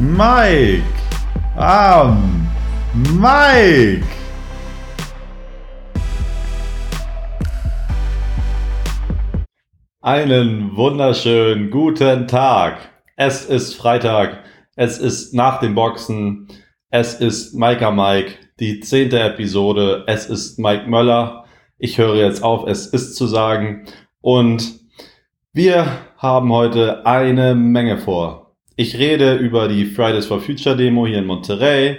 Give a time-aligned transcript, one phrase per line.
[0.00, 0.82] Mike.
[1.58, 2.48] Um,
[3.20, 4.02] Mike.
[10.00, 12.78] Einen wunderschönen guten Tag.
[13.16, 14.42] Es ist Freitag.
[14.74, 16.48] Es ist nach dem Boxen.
[16.88, 20.04] Es ist Micah Mike, die zehnte Episode.
[20.06, 21.44] Es ist Mike Möller.
[21.76, 23.84] Ich höre jetzt auf, es ist zu sagen.
[24.22, 24.80] Und
[25.52, 25.84] wir
[26.16, 28.39] haben heute eine Menge vor.
[28.80, 31.98] Ich rede über die Fridays for Future Demo hier in Monterey.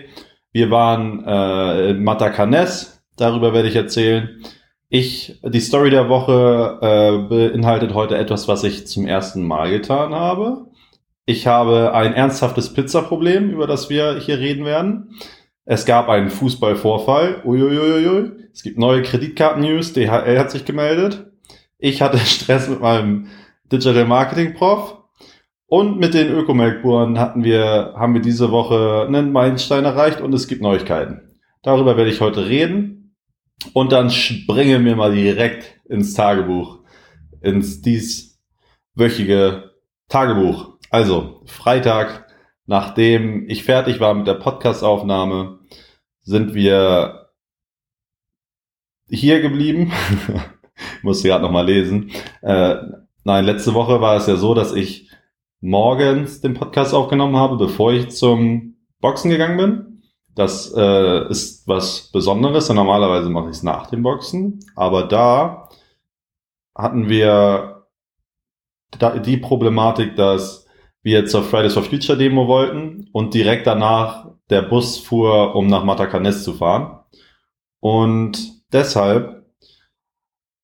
[0.51, 3.03] Wir waren äh, in Matacanes.
[3.17, 4.43] Darüber werde ich erzählen.
[4.89, 10.15] Ich, die Story der Woche äh, beinhaltet heute etwas, was ich zum ersten Mal getan
[10.15, 10.71] habe.
[11.27, 15.19] Ich habe ein ernsthaftes Pizzaproblem, über das wir hier reden werden.
[15.65, 17.43] Es gab einen Fußballvorfall.
[17.45, 18.31] Uiuiuiui.
[18.51, 19.93] Es gibt neue Kreditkarten-News.
[19.93, 21.27] DHL hat sich gemeldet.
[21.77, 23.27] Ich hatte Stress mit meinem
[23.71, 25.00] Digital Marketing Prof.
[25.71, 30.49] Und mit den Ökomelkburen hatten wir, haben wir diese Woche einen Meilenstein erreicht und es
[30.49, 31.39] gibt Neuigkeiten.
[31.63, 33.15] Darüber werde ich heute reden.
[33.71, 36.79] Und dann springen wir mal direkt ins Tagebuch,
[37.39, 39.71] ins dieswöchige
[40.09, 40.77] Tagebuch.
[40.89, 42.27] Also, Freitag,
[42.65, 45.59] nachdem ich fertig war mit der Podcastaufnahme,
[46.19, 47.29] sind wir
[49.07, 49.93] hier geblieben.
[50.97, 52.11] ich musste gerade nochmal lesen.
[52.41, 52.75] Äh,
[53.23, 55.10] nein, letzte Woche war es ja so, dass ich
[55.61, 60.03] morgens den Podcast aufgenommen habe, bevor ich zum Boxen gegangen bin.
[60.35, 62.69] Das äh, ist was Besonderes.
[62.69, 64.59] Und normalerweise mache ich es nach dem Boxen.
[64.75, 65.69] Aber da
[66.75, 67.87] hatten wir
[69.25, 70.65] die Problematik, dass
[71.03, 75.83] wir zur Fridays for Future Demo wollten und direkt danach der Bus fuhr, um nach
[75.83, 76.99] Matacanes zu fahren.
[77.79, 79.45] Und deshalb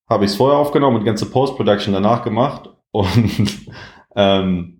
[0.09, 2.69] habe ich es vorher aufgenommen und ganze Post-Production danach gemacht.
[2.91, 3.69] Und
[4.15, 4.76] ähm,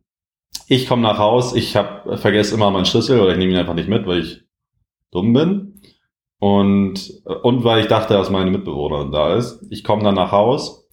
[0.67, 3.73] ich komme nach Haus, ich hab, vergesse immer meinen Schlüssel oder ich nehme ihn einfach
[3.73, 4.43] nicht mit, weil ich
[5.11, 5.81] dumm bin.
[6.39, 9.65] Und, und weil ich dachte, dass meine Mitbewohnerin da ist.
[9.71, 10.87] Ich komme dann nach Haus,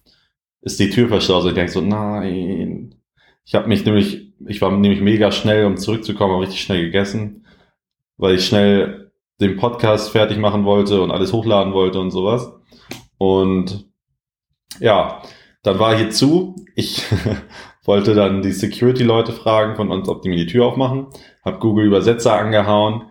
[0.61, 1.49] ist die Tür verschlossen.
[1.49, 2.95] Ich denke so, nein.
[3.43, 7.45] Ich habe mich nämlich, ich war nämlich mega schnell, um zurückzukommen, richtig schnell gegessen,
[8.17, 12.49] weil ich schnell den Podcast fertig machen wollte und alles hochladen wollte und sowas.
[13.17, 13.85] Und
[14.79, 15.21] ja,
[15.61, 16.55] dann war hier zu.
[16.75, 17.03] Ich
[17.85, 21.07] wollte dann die Security-Leute fragen von uns, ob die mir die Tür aufmachen.
[21.43, 23.03] Hab Google Übersetzer angehauen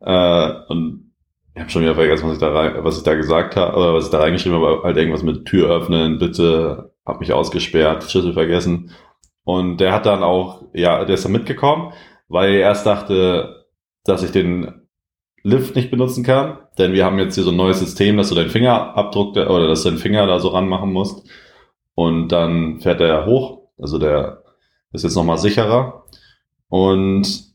[0.00, 1.12] äh, und
[1.54, 3.94] ich habe schon wieder vergessen, was ich da rein, was ich da gesagt habe, oder
[3.94, 8.32] was ich da reingeschrieben habe, halt irgendwas mit Tür öffnen, bitte, hab mich ausgesperrt, Schlüssel
[8.32, 8.90] vergessen.
[9.44, 11.92] Und der hat dann auch, ja, der ist dann mitgekommen,
[12.28, 13.66] weil er erst dachte,
[14.04, 14.82] dass ich den
[15.42, 18.34] Lift nicht benutzen kann, denn wir haben jetzt hier so ein neues System, dass du
[18.34, 21.28] deinen Fingerabdruck oder dass du deinen Finger da so ranmachen musst
[21.94, 24.42] und dann fährt er hoch, also der
[24.92, 26.04] ist jetzt nochmal sicherer
[26.68, 27.52] und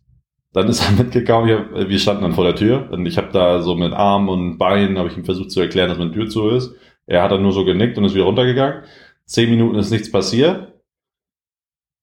[0.54, 3.76] dann ist er mitgekommen, wir standen dann vor der Tür und ich habe da so
[3.76, 6.74] mit Arm und Bein, habe ich ihm versucht zu erklären, dass meine Tür zu ist.
[7.06, 8.84] Er hat dann nur so genickt und ist wieder runtergegangen.
[9.26, 10.74] Zehn Minuten ist nichts passiert.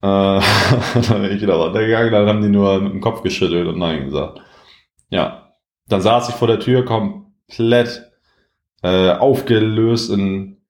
[0.02, 0.06] Äh,
[1.08, 4.04] dann bin ich wieder runtergegangen, dann haben die nur mit dem Kopf geschüttelt und Nein
[4.04, 4.40] gesagt.
[5.10, 5.52] Ja,
[5.88, 8.10] dann saß ich vor der Tür komplett
[8.82, 10.62] äh, aufgelöst in...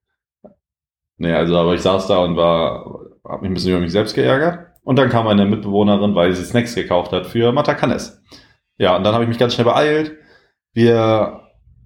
[1.16, 4.14] Nee, also aber ich saß da und war, habe mich ein bisschen über mich selbst
[4.14, 4.66] geärgert.
[4.82, 8.22] Und dann kam eine Mitbewohnerin, weil sie Snacks gekauft hat für Matacanes.
[8.76, 10.12] Ja, und dann habe ich mich ganz schnell beeilt.
[10.72, 11.40] Wir,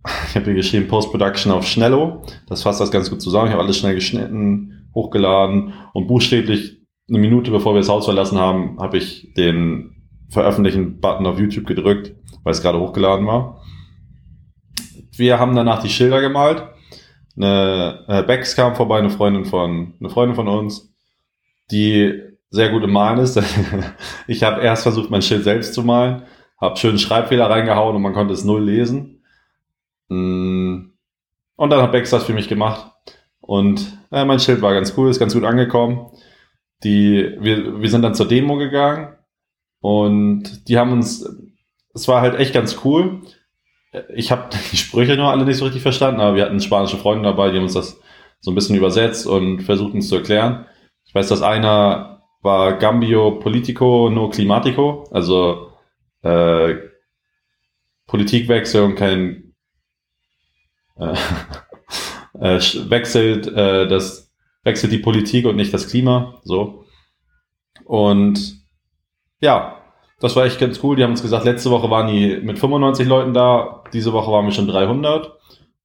[0.28, 2.22] ich habe hier geschrieben Post-Production auf Schnello.
[2.48, 3.46] Das fasst das ganz gut zusammen.
[3.46, 6.78] Ich habe alles schnell geschnitten, hochgeladen und buchstäblich
[7.08, 9.94] eine Minute bevor wir das Haus verlassen haben, habe ich den
[10.30, 13.62] Veröffentlichen-Button auf YouTube gedrückt, weil es gerade hochgeladen war.
[15.16, 16.64] Wir haben danach die Schilder gemalt.
[17.36, 20.87] Eine äh, Bex kam vorbei, eine Freundin von, eine Freundin von uns,
[21.70, 23.40] die sehr gut im Malen ist.
[24.26, 26.22] ich habe erst versucht, mein Schild selbst zu malen,
[26.60, 29.22] habe schön Schreibfehler reingehauen und man konnte es null lesen.
[30.08, 30.90] Mm.
[31.56, 32.92] Und dann hat Bex das für mich gemacht.
[33.40, 36.10] Und äh, mein Schild war ganz cool, ist ganz gut angekommen.
[36.84, 39.16] Die, wir, wir sind dann zur Demo gegangen
[39.80, 41.28] und die haben uns,
[41.92, 43.22] es war halt echt ganz cool.
[44.14, 47.24] Ich habe die Sprüche nur alle nicht so richtig verstanden, aber wir hatten spanische Freunde
[47.28, 48.00] dabei, die haben uns das
[48.40, 50.66] so ein bisschen übersetzt und versucht uns zu erklären.
[51.18, 55.72] Weiß, dass einer war Gambio Politico no Climatico, also
[56.22, 56.76] äh,
[58.06, 59.54] Politikwechsel und kein
[60.96, 61.14] äh,
[62.40, 64.32] äh, wechselt äh, das
[64.62, 66.84] wechselt die Politik und nicht das Klima, so.
[67.84, 68.64] Und
[69.40, 69.82] ja,
[70.20, 70.94] das war echt ganz cool.
[70.94, 74.44] Die haben uns gesagt, letzte Woche waren die mit 95 Leuten da, diese Woche waren
[74.44, 75.32] wir schon 300.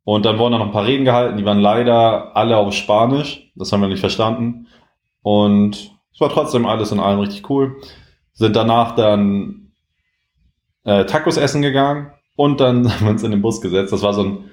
[0.03, 3.51] Und dann wurden da noch ein paar Reden gehalten, die waren leider alle auf Spanisch.
[3.56, 4.68] Das haben wir nicht verstanden.
[5.24, 7.78] Und es war trotzdem alles in allem richtig cool.
[8.34, 9.72] Sind danach dann
[10.84, 13.92] äh, Tacos essen gegangen und dann haben wir uns in den Bus gesetzt.
[13.92, 14.52] Das war so ein,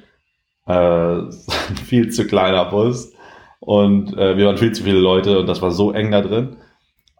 [0.66, 1.30] äh,
[1.84, 3.12] viel zu kleiner Bus
[3.58, 6.56] und äh, wir waren viel zu viele Leute und das war so eng da drin.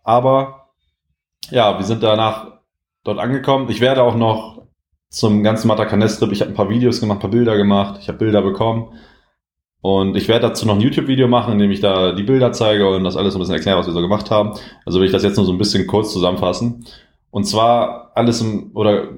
[0.05, 0.69] Aber
[1.50, 2.61] ja, wir sind danach
[3.05, 3.69] dort angekommen.
[3.69, 4.62] Ich werde auch noch
[5.08, 8.19] zum ganzen Matacanes-Trip, ich habe ein paar Videos gemacht, ein paar Bilder gemacht, ich habe
[8.19, 8.93] Bilder bekommen.
[9.82, 12.88] Und ich werde dazu noch ein YouTube-Video machen, in dem ich da die Bilder zeige
[12.88, 14.53] und das alles ein bisschen erkläre, was wir so gemacht haben.
[14.85, 16.87] Also will ich das jetzt nur so ein bisschen kurz zusammenfassen.
[17.31, 19.09] Und zwar alles im, oder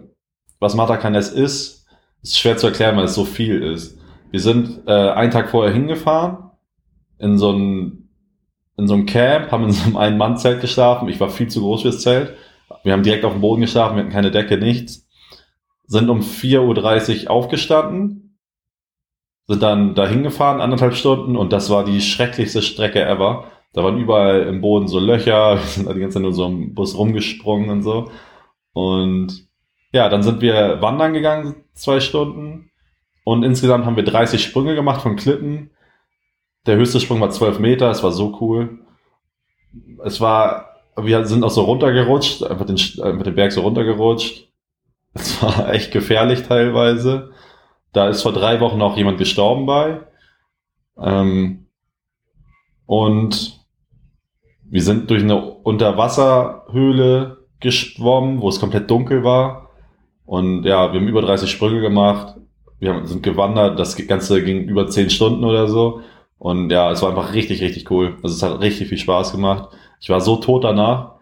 [0.60, 1.86] was Matacanes ist,
[2.22, 3.98] ist schwer zu erklären, weil es so viel ist.
[4.30, 6.50] Wir sind äh, einen Tag vorher hingefahren
[7.18, 7.98] in so ein
[8.76, 11.08] in so einem Camp, haben in so einem Ein-Mann-Zelt geschlafen.
[11.08, 12.34] Ich war viel zu groß fürs Zelt.
[12.84, 15.06] Wir haben direkt auf dem Boden geschlafen, wir hatten keine Decke, nichts.
[15.86, 18.31] Sind um 4.30 Uhr aufgestanden,
[19.46, 23.44] sind dann dahin gefahren, anderthalb Stunden, und das war die schrecklichste Strecke ever.
[23.72, 26.46] Da waren überall im Boden so Löcher, wir sind da die ganze Zeit nur so
[26.46, 28.10] im Bus rumgesprungen und so.
[28.72, 29.48] Und
[29.92, 32.70] ja, dann sind wir wandern gegangen, zwei Stunden.
[33.24, 35.70] Und insgesamt haben wir 30 Sprünge gemacht von Klippen.
[36.66, 38.80] Der höchste Sprung war 12 Meter, es war so cool.
[40.04, 44.48] Es war wir sind auch so runtergerutscht, einfach den, einfach den Berg so runtergerutscht.
[45.14, 47.31] Es war echt gefährlich teilweise.
[47.92, 50.00] Da ist vor drei Wochen auch jemand gestorben bei.
[50.98, 51.66] Ähm,
[52.86, 53.60] und
[54.64, 59.70] wir sind durch eine Unterwasserhöhle geschwommen, wo es komplett dunkel war.
[60.24, 62.36] Und ja, wir haben über 30 Sprünge gemacht.
[62.78, 63.78] Wir haben, sind gewandert.
[63.78, 66.00] Das Ganze ging über 10 Stunden oder so.
[66.38, 68.16] Und ja, es war einfach richtig, richtig cool.
[68.22, 69.68] Also es hat richtig viel Spaß gemacht.
[70.00, 71.12] Ich war so tot danach,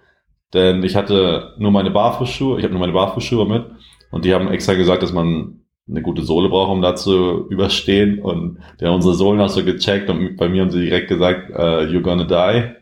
[0.55, 3.67] denn ich hatte nur meine Barfußschuhe, ich habe nur meine Barfußschuhe mit
[4.11, 5.61] und die haben extra gesagt, dass man
[5.91, 8.21] eine gute Sohle braucht, um da zu überstehen.
[8.21, 11.51] Und die haben unsere Sohlen auch so gecheckt und bei mir haben sie direkt gesagt,
[11.51, 12.75] uh, you're gonna die,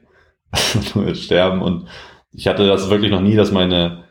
[0.94, 1.62] du wirst sterben.
[1.62, 1.88] Und
[2.32, 4.04] ich hatte das wirklich noch nie, dass meine,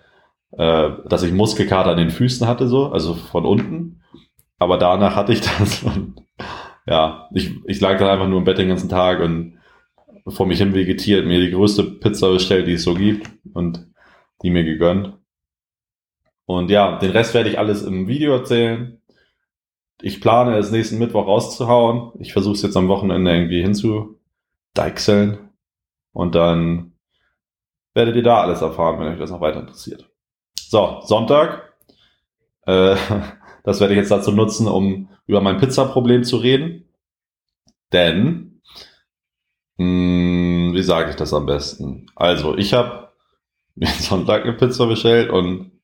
[0.52, 4.02] äh, dass ich Muskelkater an den Füßen hatte so, also von unten,
[4.60, 6.22] aber danach hatte ich das und
[6.88, 9.58] ja, ich, ich lag dann einfach nur im Bett den ganzen Tag und
[10.28, 13.88] vor mich hin vegetiert, mir die größte Pizza bestellt, die es so gibt und
[14.42, 15.14] die mir gegönnt.
[16.48, 19.02] Und ja, den Rest werde ich alles im Video erzählen.
[20.02, 22.14] Ich plane es nächsten Mittwoch rauszuhauen.
[22.20, 25.50] Ich versuche es jetzt am Wochenende irgendwie hinzudeichseln.
[26.14, 26.94] Und dann
[27.94, 30.10] werdet ihr da alles erfahren, wenn euch das noch weiter interessiert.
[30.58, 31.74] So, Sonntag.
[32.66, 32.96] Äh,
[33.64, 36.88] das werde ich jetzt dazu nutzen, um über mein Pizza-Problem zu reden.
[37.92, 38.62] Denn
[39.78, 42.08] hm, wie sage ich das am besten?
[42.16, 43.10] Also, ich habe
[43.76, 45.77] mir Sonntag eine Pizza bestellt und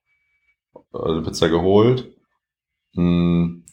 [0.93, 2.11] eine Pizza geholt.
[2.95, 3.65] Hm,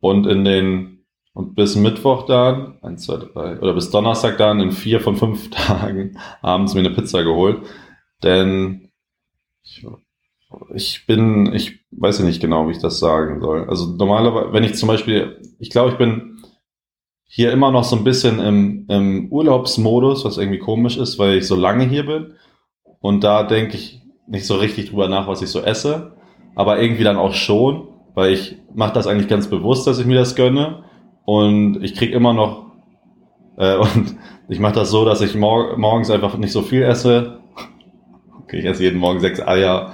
[0.00, 0.96] und in den
[1.36, 5.50] und bis Mittwoch dann, eins, zwei, drei, oder bis Donnerstag dann in vier von fünf
[5.50, 7.60] Tagen abends mir eine Pizza geholt.
[8.22, 8.90] Denn
[9.62, 9.86] ich,
[10.74, 13.68] ich bin, ich weiß ja nicht genau, wie ich das sagen soll.
[13.68, 16.42] Also normalerweise, wenn ich zum Beispiel, ich glaube, ich bin
[17.24, 21.46] hier immer noch so ein bisschen im, im Urlaubsmodus, was irgendwie komisch ist, weil ich
[21.46, 22.32] so lange hier bin.
[23.00, 26.12] Und da denke ich nicht so richtig drüber nach, was ich so esse.
[26.54, 30.16] Aber irgendwie dann auch schon, weil ich mache das eigentlich ganz bewusst, dass ich mir
[30.16, 30.84] das gönne.
[31.24, 32.66] Und ich krieg immer noch,
[33.56, 34.16] äh, und
[34.48, 37.40] ich mache das so, dass ich mor morgens einfach nicht so viel esse.
[38.42, 39.92] Okay, ich esse jeden Morgen sechs Eier.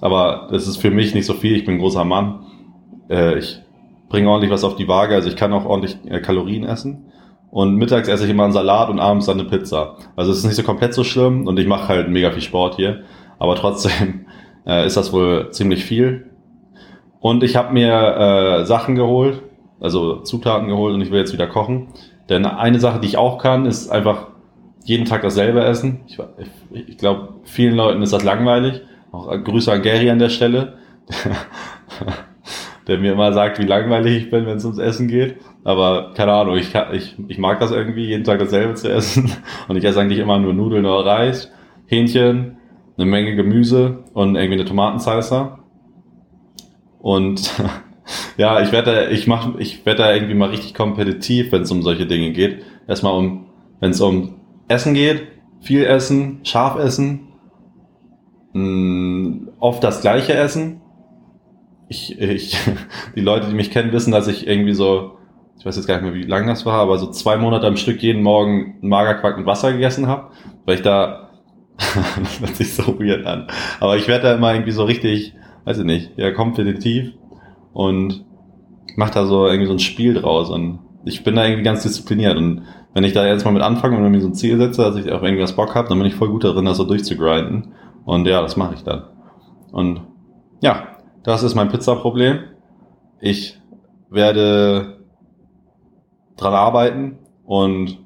[0.00, 1.56] Aber das ist für mich nicht so viel.
[1.56, 2.44] Ich bin ein großer Mann.
[3.08, 3.62] Äh, ich
[4.08, 7.06] bringe ordentlich was auf die Waage, also ich kann auch ordentlich äh, Kalorien essen.
[7.50, 9.96] Und mittags esse ich immer einen Salat und abends dann eine Pizza.
[10.14, 12.76] Also es ist nicht so komplett so schlimm und ich mache halt mega viel Sport
[12.76, 13.02] hier.
[13.38, 14.26] Aber trotzdem
[14.66, 16.30] äh, ist das wohl ziemlich viel.
[17.20, 19.42] Und ich habe mir äh, Sachen geholt,
[19.80, 21.88] also Zutaten geholt und ich will jetzt wieder kochen.
[22.28, 24.28] Denn eine Sache, die ich auch kann, ist einfach
[24.84, 26.00] jeden Tag dasselbe essen.
[26.06, 26.18] Ich,
[26.70, 28.82] ich, glaube, vielen Leuten ist das langweilig.
[29.12, 30.78] Auch äh, Grüße an Gary an der Stelle.
[32.86, 35.36] der mir immer sagt, wie langweilig ich bin, wenn es ums Essen geht.
[35.64, 39.32] Aber keine Ahnung, ich, ich, ich mag das irgendwie, jeden Tag dasselbe zu essen.
[39.68, 41.50] Und ich esse eigentlich immer nur Nudeln oder Reis,
[41.86, 42.55] Hähnchen,
[42.96, 45.58] eine Menge Gemüse und irgendwie eine Tomatensalsa.
[46.98, 47.52] Und
[48.36, 51.82] ja, ich werde ich mach, ich werde da irgendwie mal richtig kompetitiv, wenn es um
[51.82, 52.62] solche Dinge geht.
[52.88, 53.46] Erstmal um,
[53.80, 54.36] wenn es um
[54.68, 55.28] Essen geht,
[55.60, 57.28] viel essen, scharf essen,
[58.52, 60.80] mh, mm, oft das gleiche essen
[61.88, 62.58] ich, ich,
[63.16, 65.18] die Leute, die mich kennen, wissen, dass ich irgendwie so,
[65.58, 67.76] ich weiß jetzt gar nicht mehr, wie lang das war, aber so zwei Monate am
[67.76, 70.30] Stück jeden Morgen Magerquark mit Wasser gegessen habe,
[70.64, 71.25] weil ich da,
[71.78, 73.46] das hört sich so weird an,
[73.80, 77.12] aber ich werde da immer irgendwie so richtig, weiß ich nicht, ja, kompetitiv
[77.72, 78.24] und
[78.96, 82.36] mach da so irgendwie so ein Spiel draus und ich bin da irgendwie ganz diszipliniert
[82.36, 82.62] und
[82.94, 85.12] wenn ich da jetzt mal mit anfange und mir so ein Ziel setze, dass ich
[85.12, 88.40] auf irgendwas Bock habe, dann bin ich voll gut darin, das so durchzugrinden und ja,
[88.40, 89.04] das mache ich dann
[89.72, 90.00] und
[90.60, 92.38] ja, das ist mein Pizza-Problem.
[93.20, 93.60] Ich
[94.10, 95.00] werde
[96.36, 97.98] dran arbeiten und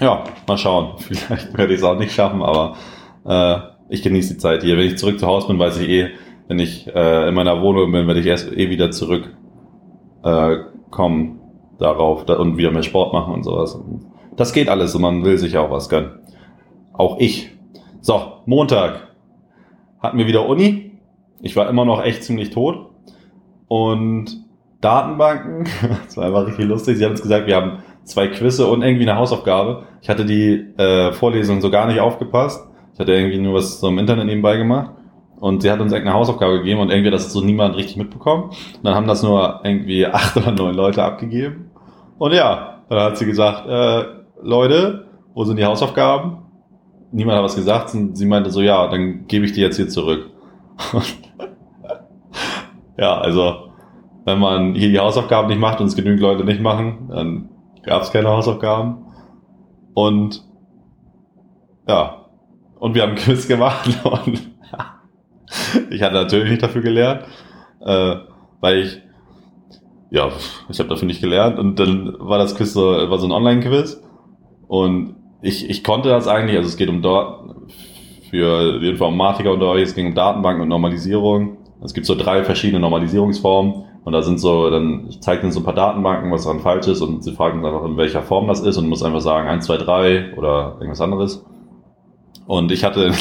[0.00, 0.92] ja, mal schauen.
[0.98, 2.76] Vielleicht werde ich es auch nicht schaffen, aber
[3.24, 3.58] äh,
[3.88, 4.76] ich genieße die Zeit hier.
[4.76, 6.10] Wenn ich zurück zu Hause bin, weiß ich eh,
[6.48, 9.34] wenn ich äh, in meiner Wohnung bin, werde ich erst eh wieder zurück
[10.22, 10.56] äh,
[10.90, 11.40] kommen
[11.78, 13.78] darauf und wieder mehr Sport machen und sowas.
[14.36, 16.20] Das geht alles und man will sich auch was gönnen.
[16.92, 17.50] Auch ich.
[18.00, 19.08] So, Montag
[20.00, 20.98] hatten wir wieder Uni.
[21.40, 22.90] Ich war immer noch echt ziemlich tot.
[23.68, 24.44] Und
[24.80, 25.66] Datenbanken,
[26.04, 26.98] das war einfach richtig lustig.
[26.98, 29.84] Sie haben uns gesagt, wir haben zwei Quizze und irgendwie eine Hausaufgabe.
[30.00, 32.66] Ich hatte die äh, Vorlesung so gar nicht aufgepasst.
[32.94, 34.90] Ich hatte irgendwie nur was so im Internet nebenbei gemacht.
[35.40, 38.44] Und sie hat uns eine Hausaufgabe gegeben und irgendwie hat das so niemand richtig mitbekommen.
[38.44, 41.70] Und dann haben das nur irgendwie acht oder neun Leute abgegeben.
[42.18, 44.04] Und ja, dann hat sie gesagt, äh,
[44.40, 46.38] Leute, wo sind die Hausaufgaben?
[47.10, 47.94] Niemand hat was gesagt.
[47.94, 50.30] Und sie meinte so, ja, dann gebe ich die jetzt hier zurück.
[52.96, 53.70] ja, also,
[54.24, 57.48] wenn man hier die Hausaufgaben nicht macht und es genügend Leute nicht machen, dann
[57.84, 59.06] gab es keine Hausaufgaben.
[59.94, 60.42] Und
[61.88, 62.26] ja,
[62.78, 63.88] und wir haben ein Quiz gemacht.
[64.04, 64.50] Und
[65.90, 67.24] ich hatte natürlich nicht dafür gelernt,
[67.80, 68.16] äh,
[68.60, 69.00] weil ich,
[70.10, 70.30] ja,
[70.68, 71.58] ich habe dafür nicht gelernt.
[71.58, 74.02] Und dann war das Quiz so, war so ein Online-Quiz.
[74.68, 77.70] Und ich, ich konnte das eigentlich, also es geht um dort
[78.30, 81.58] für die Informatiker unter euch, es ging um Datenbanken und Normalisierung.
[81.84, 85.64] Es gibt so drei verschiedene Normalisierungsformen und da sind so, dann zeigt ihnen so ein
[85.64, 88.76] paar Datenbanken, was daran falsch ist und sie fragen einfach, in welcher Form das ist
[88.76, 91.44] und muss einfach sagen 1, 2, 3 oder irgendwas anderes.
[92.46, 93.12] Und ich hatte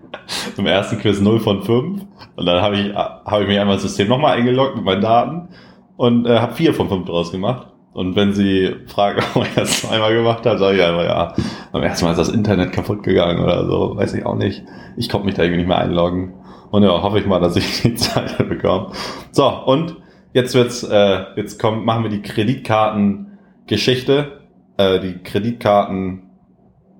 [0.56, 2.02] im ersten Quiz 0 von 5
[2.36, 5.48] und dann habe ich, hab ich mich einmal ins System nochmal eingeloggt mit meinen Daten
[5.96, 7.68] und äh, habe 4 von 5 draus gemacht.
[7.92, 11.34] Und wenn sie fragen, ob ich das zweimal gemacht habe, sage ich einfach, ja,
[11.70, 14.64] beim ersten Mal ist das Internet kaputt gegangen oder so, weiß ich auch nicht.
[14.96, 16.34] Ich konnte mich da irgendwie nicht mehr einloggen.
[16.72, 18.88] Und ja, hoffe ich mal, dass ich die Zeit bekomme.
[19.30, 19.96] So, und
[20.34, 24.40] jetzt wird's, äh, jetzt kommt, machen wir die Kreditkartengeschichte.
[24.76, 26.24] Äh, die Kreditkarten,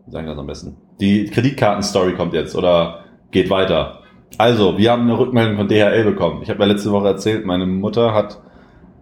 [0.06, 0.76] wie sagen wir das am besten?
[1.00, 3.00] Die Kreditkarten-Story kommt jetzt oder
[3.30, 4.00] geht weiter.
[4.38, 6.40] Also, wir haben eine Rückmeldung von DHL bekommen.
[6.42, 8.40] Ich habe ja letzte Woche erzählt, meine Mutter hat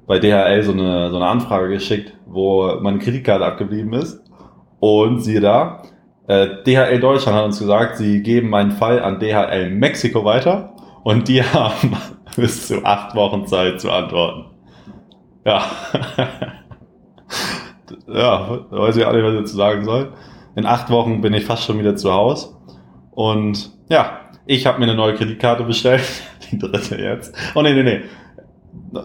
[0.07, 4.21] bei DHL so eine, so eine Anfrage geschickt, wo meine Kreditkarte abgeblieben ist.
[4.81, 5.83] Und siehe da,
[6.27, 10.75] äh, DHL Deutschland hat uns gesagt, sie geben meinen Fall an DHL Mexiko weiter
[11.05, 11.97] und die haben
[12.37, 14.47] bis zu acht Wochen Zeit zu antworten.
[15.45, 15.65] Ja.
[18.07, 20.13] ja, weiß ich auch nicht, was ich dazu sagen soll.
[20.55, 22.55] In acht Wochen bin ich fast schon wieder zu Hause.
[23.11, 26.03] Und ja, ich habe mir eine neue Kreditkarte bestellt.
[26.51, 27.35] Die dritte jetzt.
[27.55, 28.01] Oh nee, nee, nee.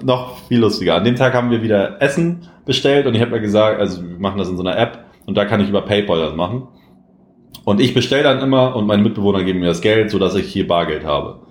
[0.03, 0.95] Noch viel lustiger.
[0.95, 4.19] An dem Tag haben wir wieder Essen bestellt und ich habe mir gesagt, also wir
[4.19, 6.67] machen das in so einer App und da kann ich über PayPal das machen.
[7.63, 10.47] Und ich bestelle dann immer und meine Mitbewohner geben mir das Geld, so dass ich
[10.47, 11.46] hier Bargeld habe.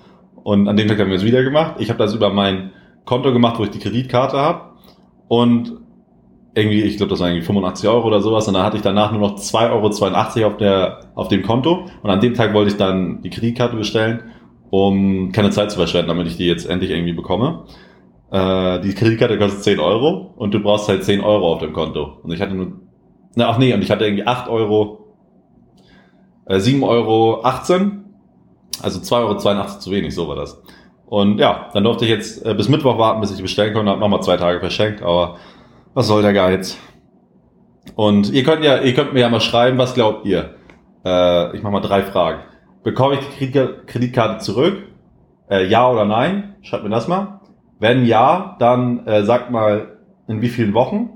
[0.47, 1.75] Und an dem Tag haben wir es wieder gemacht.
[1.81, 2.71] Ich habe das über mein
[3.05, 4.77] Konto gemacht, wo ich die Kreditkarte habe.
[5.27, 5.73] Und
[6.55, 8.47] irgendwie, ich glaube, das waren irgendwie 85 Euro oder sowas.
[8.47, 11.87] Und dann hatte ich danach nur noch 2,82 Euro auf, der, auf dem Konto.
[12.01, 14.23] Und an dem Tag wollte ich dann die Kreditkarte bestellen,
[14.71, 17.65] um keine Zeit zu verschwenden, damit ich die jetzt endlich irgendwie bekomme.
[18.31, 22.19] Äh, die Kreditkarte kostet 10 Euro und du brauchst halt 10 Euro auf dem Konto.
[22.23, 22.71] Und ich hatte nur,
[23.35, 25.17] na, ach nee, und ich hatte irgendwie 8 Euro,
[26.45, 28.05] äh, 7 Euro 18
[28.83, 30.63] also 2,82 Euro zu wenig, so war das.
[31.07, 33.93] Und ja, dann durfte ich jetzt äh, bis Mittwoch warten, bis ich die bestellen konnte.
[33.93, 35.37] Hab nochmal zwei Tage verschenkt, aber
[35.95, 36.77] was soll der Geiz?
[37.95, 40.57] Und ihr könnt ja, ihr könnt mir ja mal schreiben, was glaubt ihr?
[41.05, 42.41] Äh, ich mache mal drei Fragen.
[42.83, 43.51] Bekomme ich die
[43.87, 44.83] Kreditkarte zurück?
[45.49, 46.57] Äh, ja oder nein?
[46.63, 47.41] Schreibt mir das mal.
[47.79, 51.11] Wenn ja, dann äh, sagt mal in wie vielen Wochen?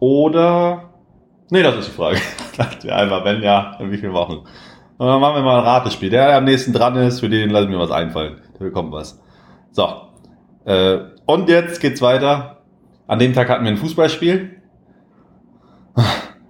[0.00, 0.86] Oder
[1.50, 2.18] Nee, das ist die Frage.
[2.92, 4.46] Einfach wenn ja, in wie vielen Wochen?
[4.98, 6.10] Und dann machen wir mal ein Ratespiel.
[6.10, 8.40] Der, der am nächsten dran ist, für den lassen wir was einfallen.
[8.58, 9.20] Der bekommt was.
[9.72, 9.88] So.
[10.64, 12.62] Äh, und jetzt geht's weiter.
[13.06, 14.62] An dem Tag hatten wir ein Fußballspiel.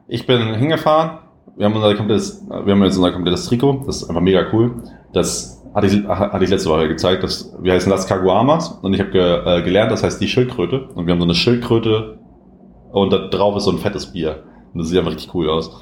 [0.08, 1.18] Ich bin hingefahren.
[1.56, 3.82] Wir haben unser komplettes, wir haben jetzt unser komplettes Trikot.
[3.86, 4.82] Das ist einfach mega cool.
[5.12, 7.22] Das hatte ich, hatte ich letzte Woche gezeigt.
[7.22, 8.78] Das, wir heißen das Kaguamas.
[8.82, 10.88] Und ich habe ge, äh, gelernt, das heißt die Schildkröte.
[10.94, 12.18] Und wir haben so eine Schildkröte.
[12.92, 14.44] Und da drauf ist so ein fettes Bier.
[14.72, 15.80] Und das sieht einfach richtig cool aus.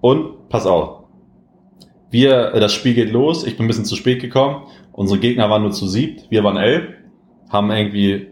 [0.00, 1.05] Und pass auf.
[2.10, 3.44] Wir, äh, das Spiel geht los.
[3.44, 4.66] Ich bin ein bisschen zu spät gekommen.
[4.92, 6.30] Unsere Gegner waren nur zu siebt.
[6.30, 6.84] Wir waren elf.
[7.50, 8.28] Haben irgendwie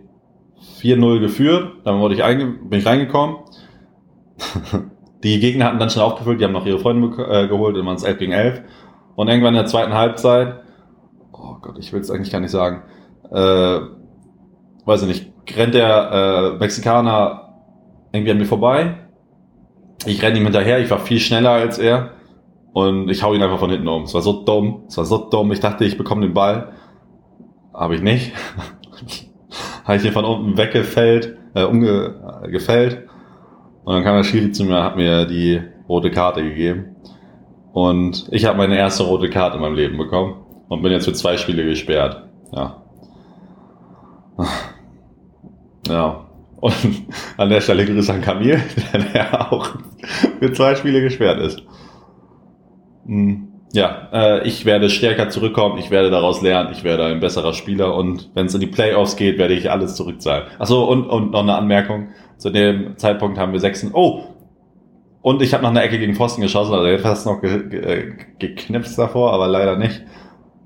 [0.80, 1.72] 4-0 geführt.
[1.84, 3.36] Dann wurde ich bin ich reingekommen.
[5.22, 6.40] die Gegner hatten dann schon aufgefüllt.
[6.40, 7.76] Die haben noch ihre Freunde äh, geholt.
[7.76, 8.62] Dann waren es 11 gegen 11.
[9.16, 10.60] Und irgendwann in der zweiten Halbzeit,
[11.32, 12.82] oh Gott, ich will es eigentlich gar nicht sagen,
[13.30, 13.80] äh,
[14.86, 17.54] weiß ich nicht, rennt der äh, Mexikaner
[18.12, 18.96] irgendwie an mir vorbei.
[20.06, 20.80] Ich renne ihm hinterher.
[20.80, 22.13] Ich war viel schneller als er
[22.74, 24.02] und ich hau ihn einfach von hinten um.
[24.02, 24.82] Es war so dumm.
[24.88, 25.52] Es war so dumm.
[25.52, 26.72] Ich dachte, ich bekomme den Ball.
[27.72, 28.32] Habe ich nicht.
[29.84, 33.06] habe ich hier von unten weggefällt, äh, umgefällt.
[33.84, 36.96] Und dann kam der Schiri zu mir, hat mir die rote Karte gegeben.
[37.72, 41.12] Und ich habe meine erste rote Karte in meinem Leben bekommen und bin jetzt für
[41.12, 42.28] zwei Spiele gesperrt.
[42.52, 42.82] Ja.
[45.86, 46.28] Ja.
[46.56, 46.72] Und
[47.36, 48.58] an der Stelle Grüße an Kamil,
[49.12, 49.68] der auch
[50.38, 51.62] für zwei Spiele gesperrt ist.
[53.06, 53.48] Hm.
[53.72, 57.96] Ja, äh, ich werde stärker zurückkommen, ich werde daraus lernen, ich werde ein besserer Spieler
[57.96, 60.44] und wenn es in die Playoffs geht, werde ich alles zurückzahlen.
[60.60, 62.10] Achso, und, und noch eine Anmerkung.
[62.38, 63.90] Zu dem Zeitpunkt haben wir sechsten.
[63.92, 64.24] Oh!
[65.22, 68.96] Und ich habe noch eine Ecke gegen Pfosten geschossen, also fast noch ge ge geknipst
[68.96, 70.02] davor, aber leider nicht.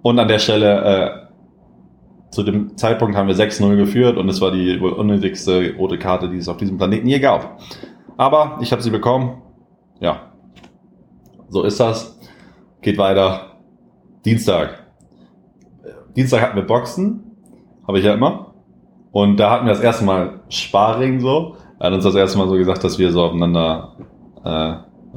[0.02, 4.50] Und an der Stelle, äh, zu dem Zeitpunkt haben wir 6-0 geführt und es war
[4.50, 7.60] die wohl unnötigste rote Karte, die es auf diesem Planeten je gab.
[8.18, 9.40] Aber ich habe sie bekommen.
[10.00, 10.32] Ja,
[11.48, 12.17] so ist das.
[12.80, 13.56] Geht weiter.
[14.24, 14.84] Dienstag.
[16.14, 17.24] Dienstag hatten wir Boxen.
[17.86, 18.54] Habe ich ja immer.
[19.10, 21.56] Und da hatten wir das erste Mal Sparring so.
[21.80, 23.96] Er hat uns das erste Mal so gesagt, dass wir so aufeinander,
[24.44, 24.74] äh,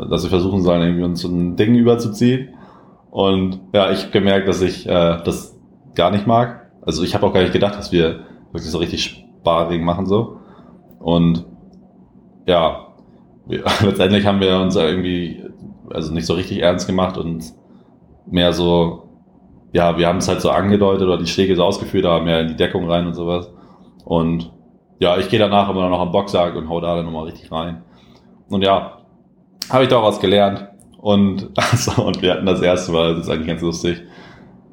[0.09, 2.55] dass wir versuchen sollen, irgendwie uns ein Ding überzuziehen.
[3.11, 5.59] Und ja, ich habe gemerkt, dass ich äh, das
[5.93, 6.71] gar nicht mag.
[6.81, 10.37] Also ich habe auch gar nicht gedacht, dass wir wirklich so richtig Sparring machen so.
[10.99, 11.45] Und
[12.47, 12.87] ja,
[13.45, 15.40] wir, letztendlich haben wir uns irgendwie
[15.93, 17.43] also nicht so richtig ernst gemacht und
[18.25, 19.09] mehr so,
[19.73, 22.49] ja, wir haben es halt so angedeutet oder die Schläge so ausgeführt, aber mehr in
[22.49, 23.51] die Deckung rein und sowas.
[24.05, 24.51] Und
[24.99, 27.83] ja, ich gehe danach immer noch am Boxsack und hau da dann nochmal richtig rein.
[28.49, 28.99] Und ja,
[29.69, 30.67] habe ich daraus gelernt.
[30.99, 34.01] Und, also, und wir hatten das erste Mal, das ist eigentlich ganz lustig,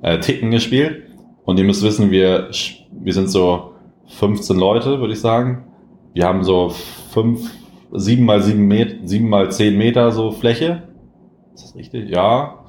[0.02, 1.04] äh, Ticken gespielt.
[1.44, 2.50] Und ihr müsst wissen, wir,
[2.90, 3.72] wir sind so
[4.08, 5.64] 15 Leute, würde ich sagen.
[6.12, 6.70] Wir haben so
[7.10, 7.50] fünf,
[7.92, 10.87] sieben mal sieben Meter, sieben mal zehn Meter so Fläche.
[11.58, 12.08] Ist das richtig?
[12.08, 12.60] Ja.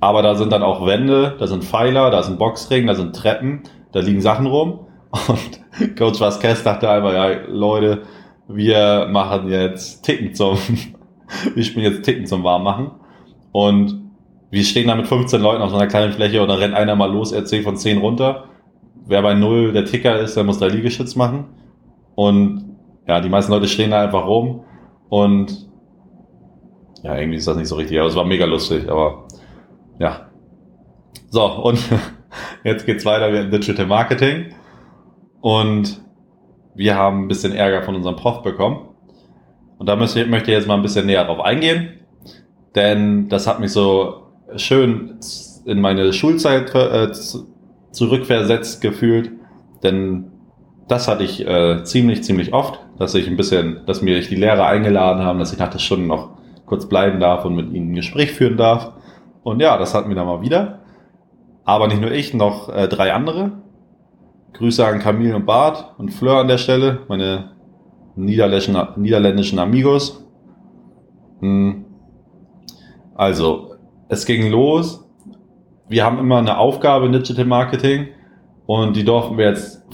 [0.00, 3.62] Aber da sind dann auch Wände, da sind Pfeiler, da sind Boxring, da sind Treppen,
[3.92, 4.80] da liegen Sachen rum.
[5.28, 8.02] Und Coach Vasquez dachte einfach, ja, Leute,
[8.48, 10.58] wir machen jetzt Ticken zum,
[11.54, 12.90] wir spielen jetzt Ticken zum Warmmachen.
[13.52, 14.10] Und
[14.50, 16.96] wir stehen da mit 15 Leuten auf so einer kleinen Fläche und dann rennt einer
[16.96, 18.46] mal los, erzählt von 10 runter.
[19.06, 21.44] Wer bei 0 der Ticker ist, der muss da Liegeschütz machen.
[22.16, 22.76] Und
[23.06, 24.64] ja, die meisten Leute stehen da einfach rum
[25.08, 25.70] und
[27.02, 29.26] ja, irgendwie ist das nicht so richtig, aber es war mega lustig, aber
[29.98, 30.28] ja.
[31.30, 31.78] So, und
[32.64, 34.54] jetzt geht's weiter mit Digital Marketing.
[35.40, 36.00] Und
[36.74, 38.88] wir haben ein bisschen Ärger von unserem Prof bekommen.
[39.78, 42.00] Und da möchte ich, jetzt mal ein bisschen näher drauf eingehen.
[42.76, 45.18] Denn das hat mich so schön
[45.64, 47.10] in meine Schulzeit äh,
[47.90, 49.32] zurückversetzt gefühlt.
[49.82, 50.30] Denn
[50.88, 54.66] das hatte ich äh, ziemlich, ziemlich oft, dass ich ein bisschen, dass mir die Lehrer
[54.66, 56.30] eingeladen haben, dass ich nach der Stunde noch
[56.72, 58.94] kurz bleiben darf und mit ihnen ein Gespräch führen darf.
[59.42, 60.78] Und ja, das hatten wir dann mal wieder.
[61.64, 63.52] Aber nicht nur ich, noch äh, drei andere.
[64.54, 67.50] Grüße an Camille und Bart und Fleur an der Stelle, meine
[68.16, 70.26] niederländischen, niederländischen Amigos.
[71.40, 71.84] Hm.
[73.16, 73.74] Also,
[74.08, 75.06] es ging los.
[75.90, 78.08] Wir haben immer eine Aufgabe in Digital Marketing
[78.64, 79.84] und die durften wir jetzt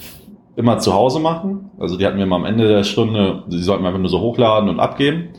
[0.55, 1.71] immer zu Hause machen.
[1.77, 4.21] Also die hatten wir mal am Ende der Stunde, die sollten wir einfach nur so
[4.21, 5.33] hochladen und abgeben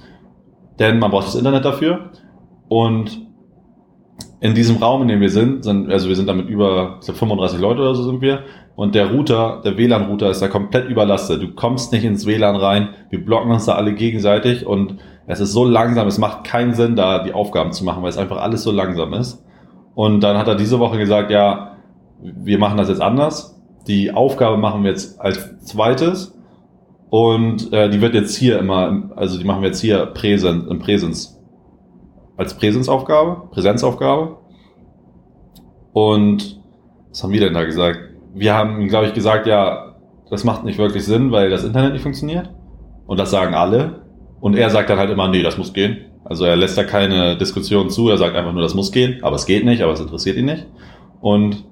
[0.81, 2.11] denn man braucht das Internet dafür.
[2.69, 3.27] Und
[4.41, 7.19] in diesem Raum, in dem wir sind, sind also wir sind damit über ich glaub,
[7.19, 8.41] 35 Leute oder so sind wir.
[8.75, 11.43] Und der Router, der WLAN-Router ist da komplett überlastet.
[11.43, 12.89] Du kommst nicht ins WLAN rein.
[13.11, 16.97] Wir blocken uns da alle gegenseitig und es ist so langsam, es macht keinen Sinn,
[16.97, 19.45] da die Aufgaben zu machen, weil es einfach alles so langsam ist.
[19.95, 21.77] Und dann hat er diese Woche gesagt, ja,
[22.23, 23.61] wir machen das jetzt anders.
[23.87, 26.40] Die Aufgabe machen wir jetzt als zweites
[27.11, 30.79] und äh, die wird jetzt hier immer, also die machen wir jetzt hier Präsens, im
[30.79, 31.37] Präsens.
[32.37, 34.39] Als Präsenzaufgabe, Präsenzaufgabe.
[35.93, 36.61] Und
[37.11, 37.99] was haben wir denn da gesagt?
[38.33, 39.97] Wir haben, glaube ich, gesagt, ja,
[40.31, 42.49] das macht nicht wirklich Sinn, weil das Internet nicht funktioniert.
[43.07, 44.03] Und das sagen alle.
[44.41, 45.99] Und er sagt dann halt immer, nee, das muss gehen.
[46.25, 49.35] Also er lässt da keine Diskussion zu, er sagt einfach nur, das muss gehen, aber
[49.35, 50.67] es geht nicht, aber es interessiert ihn nicht.
[51.21, 51.65] Und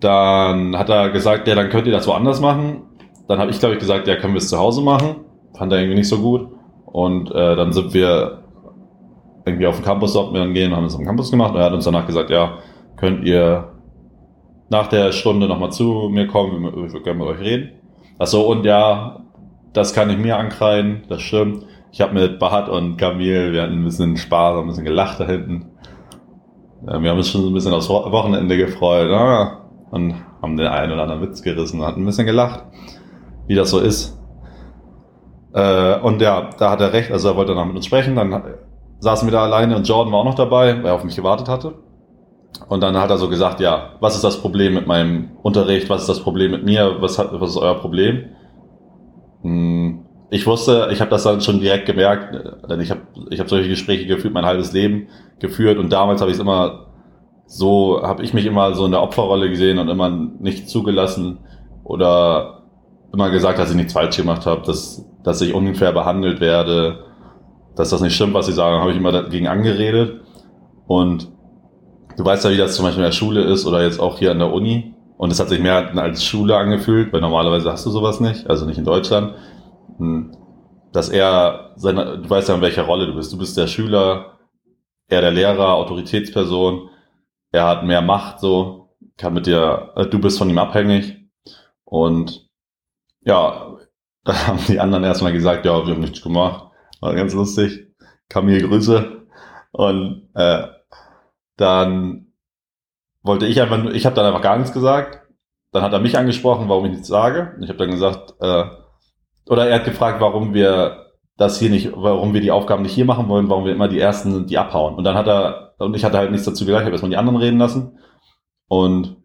[0.00, 2.82] dann hat er gesagt, ja, dann könnt ihr das woanders machen.
[3.28, 5.16] Dann habe ich, glaube ich, gesagt, ja, können wir es zu Hause machen.
[5.56, 6.48] Fand er irgendwie nicht so gut.
[6.86, 8.42] Und äh, dann sind wir
[9.44, 11.52] irgendwie auf den Campus sollten wir dann gehen, haben es am Campus gemacht.
[11.54, 12.58] Und er hat uns danach gesagt, ja,
[12.96, 13.72] könnt ihr
[14.70, 17.70] nach der Stunde nochmal zu mir kommen, wir, wir können mit euch reden.
[18.18, 19.20] Achso, und ja,
[19.72, 21.64] das kann ich mir ankreiden, das stimmt.
[21.92, 25.26] Ich habe mit Bahat und Camille, wir hatten ein bisschen Spaß, ein bisschen gelacht da
[25.26, 25.66] hinten.
[26.86, 30.92] Ja, wir haben uns schon ein bisschen aufs Wochenende gefreut ah, und haben den einen
[30.92, 32.64] oder anderen Witz gerissen und hatten ein bisschen gelacht
[33.48, 34.16] wie das so ist.
[35.52, 38.44] Äh, und ja, da hat er recht, also er wollte dann mit uns sprechen, dann
[39.00, 41.48] saßen wir da alleine und Jordan war auch noch dabei, weil er auf mich gewartet
[41.48, 41.74] hatte.
[42.68, 45.88] Und dann hat er so gesagt, ja, was ist das Problem mit meinem Unterricht?
[45.90, 46.96] Was ist das Problem mit mir?
[47.00, 48.24] Was, hat, was ist euer Problem?
[49.42, 52.34] Hm, ich wusste, ich habe das dann schon direkt gemerkt,
[52.68, 55.08] denn ich habe ich hab solche Gespräche geführt, mein halbes Leben
[55.38, 56.86] geführt und damals habe ich es immer
[57.46, 61.38] so, habe ich mich immer so in der Opferrolle gesehen und immer nicht zugelassen
[61.84, 62.57] oder
[63.12, 67.04] immer gesagt, dass ich nichts falsch gemacht habe, dass, dass ich unfair behandelt werde,
[67.76, 70.20] dass das nicht stimmt, was sie sagen, habe ich immer dagegen angeredet
[70.86, 71.30] und
[72.16, 74.32] du weißt ja, wie das zum Beispiel in der Schule ist oder jetzt auch hier
[74.32, 74.94] an der Uni.
[75.16, 78.66] Und es hat sich mehr als Schule angefühlt, weil normalerweise hast du sowas nicht, also
[78.66, 79.34] nicht in Deutschland.
[79.98, 80.36] Hm.
[80.92, 83.32] Dass er seine, du weißt ja, in welcher Rolle du bist.
[83.32, 84.38] Du bist der Schüler,
[85.08, 86.88] er der Lehrer, Autoritätsperson.
[87.50, 91.16] Er hat mehr Macht, so, kann mit dir, äh, du bist von ihm abhängig.
[91.84, 92.47] Und
[93.28, 93.76] ja,
[94.24, 96.72] da haben die anderen erstmal gesagt, ja, wir haben nichts gemacht.
[97.00, 97.86] War ganz lustig.
[98.28, 99.26] Kamil Grüße.
[99.70, 100.66] Und äh,
[101.56, 102.32] dann
[103.22, 105.26] wollte ich einfach, ich habe dann einfach gar nichts gesagt.
[105.72, 107.56] Dann hat er mich angesprochen, warum ich nichts sage.
[107.60, 108.64] Ich habe dann gesagt, äh,
[109.46, 113.04] oder er hat gefragt, warum wir das hier nicht, warum wir die Aufgaben nicht hier
[113.04, 114.94] machen wollen, warum wir immer die ersten sind, die abhauen.
[114.94, 117.18] Und dann hat er, und ich hatte halt nichts dazu gesagt, ich habe erstmal die
[117.18, 117.98] anderen reden lassen.
[118.68, 119.17] Und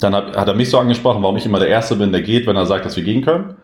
[0.00, 2.46] dann hat, hat er mich so angesprochen, warum ich immer der Erste bin, der geht,
[2.46, 3.56] wenn er sagt, dass wir gehen können.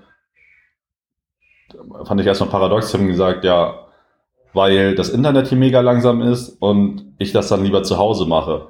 [2.04, 2.88] Fand ich erstmal paradox.
[2.88, 3.86] Ich habe gesagt, ja,
[4.52, 8.68] weil das Internet hier mega langsam ist und ich das dann lieber zu Hause mache.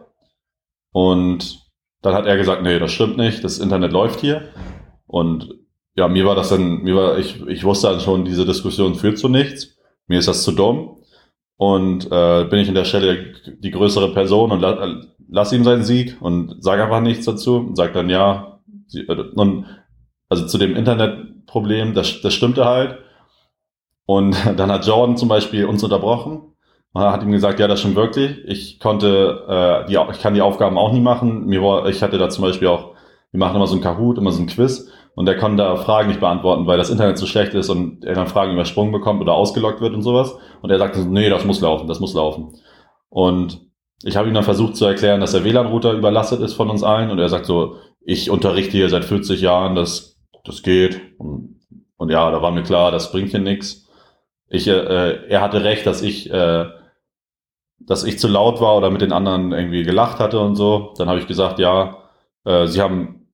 [0.93, 1.65] Und
[2.03, 4.49] dann hat er gesagt, nee, das stimmt nicht, das Internet läuft hier.
[5.07, 5.55] Und
[5.97, 9.19] ja, mir war das dann, mir war, ich, ich wusste dann schon, diese Diskussion führt
[9.19, 9.77] zu nichts.
[10.07, 10.99] Mir ist das zu dumm.
[11.57, 14.61] Und äh, bin ich in der Stelle die größere Person und
[15.29, 18.61] lass ihm seinen Sieg und sage einfach nichts dazu und sag dann ja.
[18.95, 19.67] Äh, und,
[20.29, 22.99] also zu dem Internetproblem, das, das stimmte halt.
[24.07, 26.55] Und dann hat Jordan zum Beispiel uns unterbrochen
[26.93, 28.39] und hat ihm gesagt, ja, das stimmt wirklich.
[28.47, 31.47] Ich konnte, äh, die, ich kann die Aufgaben auch nie machen.
[31.47, 32.95] Mir war, ich hatte da zum Beispiel auch,
[33.33, 36.09] wir machen immer so ein Kahoot, immer so ein Quiz und der konnte da Fragen
[36.09, 39.35] nicht beantworten, weil das Internet so schlecht ist und er dann Fragen übersprungen bekommt oder
[39.35, 40.37] ausgelockt wird und sowas.
[40.61, 42.55] Und er sagte, nee, das muss laufen, das muss laufen.
[43.11, 43.64] Und
[44.03, 47.11] ich habe ihm dann versucht zu erklären, dass der WLAN-Router überlastet ist von uns allen
[47.11, 51.01] und er sagt so, ich unterrichte hier seit 40 Jahren, das, das geht.
[51.19, 51.61] Und,
[51.97, 53.89] und ja, da war mir klar, das bringt hier nichts.
[54.49, 56.67] Ich, äh, er hatte recht, dass ich, äh,
[57.79, 60.93] dass ich zu laut war oder mit den anderen irgendwie gelacht hatte und so.
[60.99, 61.97] Dann habe ich gesagt, ja,
[62.45, 63.25] äh, sie haben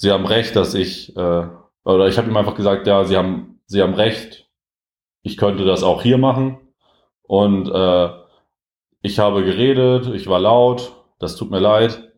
[0.00, 1.46] Sie haben recht, dass ich, äh,
[1.84, 4.48] oder ich habe ihm einfach gesagt, ja, Sie haben, Sie haben recht,
[5.22, 6.58] ich könnte das auch hier machen.
[7.22, 8.08] Und äh,
[9.08, 12.12] ich habe geredet, ich war laut, das tut mir leid.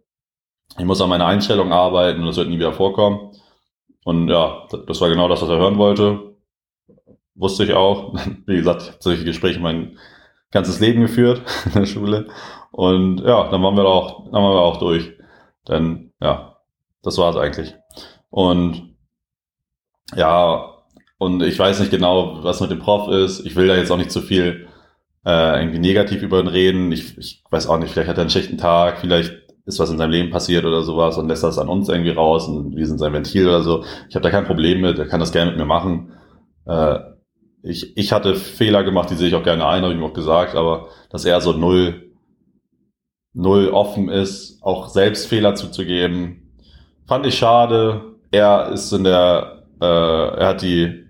[0.77, 3.31] Ich muss an meiner Einstellung arbeiten und das wird nie wieder vorkommen.
[4.05, 6.35] Und ja, das war genau das, was er hören wollte.
[7.37, 8.15] Wusste ich auch.
[8.47, 9.99] Wie gesagt, ich habe solche Gespräche mein
[10.51, 12.27] ganzes Leben geführt in der Schule.
[12.73, 15.13] Und ja, dann waren wir auch, dann waren wir auch durch.
[15.69, 16.57] Denn ja,
[17.03, 17.75] das war es eigentlich.
[18.31, 18.97] Und
[20.17, 20.75] ja,
[21.19, 23.47] und ich weiß nicht genau, was mit dem Prof ist.
[23.47, 24.70] Ich will da jetzt auch nicht zu viel
[25.25, 26.93] äh, irgendwie negativ über ihn reden.
[26.93, 29.33] Ich, ich weiß auch nicht, vielleicht hat er einen schlechten Tag, vielleicht
[29.67, 32.49] ist was in seinem Leben passiert oder sowas und lässt das an uns irgendwie raus
[32.49, 33.85] und wir sind sein Ventil oder so.
[34.09, 36.13] Ich habe da kein Problem mit, er kann das gerne mit mir machen.
[36.67, 36.99] Äh,
[37.63, 40.15] ich, ich hatte Fehler gemacht, die sehe ich auch gerne ein, habe ich ihm auch
[40.15, 42.11] gesagt, aber dass er so null,
[43.35, 46.51] null offen ist, auch selbst Fehler zuzugeben,
[47.11, 48.15] Fand ich schade.
[48.31, 51.09] Er ist in der, äh, er hat die,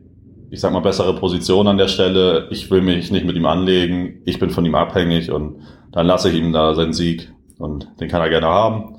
[0.51, 2.49] ich sag mal, bessere Position an der Stelle.
[2.51, 4.21] Ich will mich nicht mit ihm anlegen.
[4.25, 8.09] Ich bin von ihm abhängig und dann lasse ich ihm da seinen Sieg und den
[8.09, 8.97] kann er gerne haben.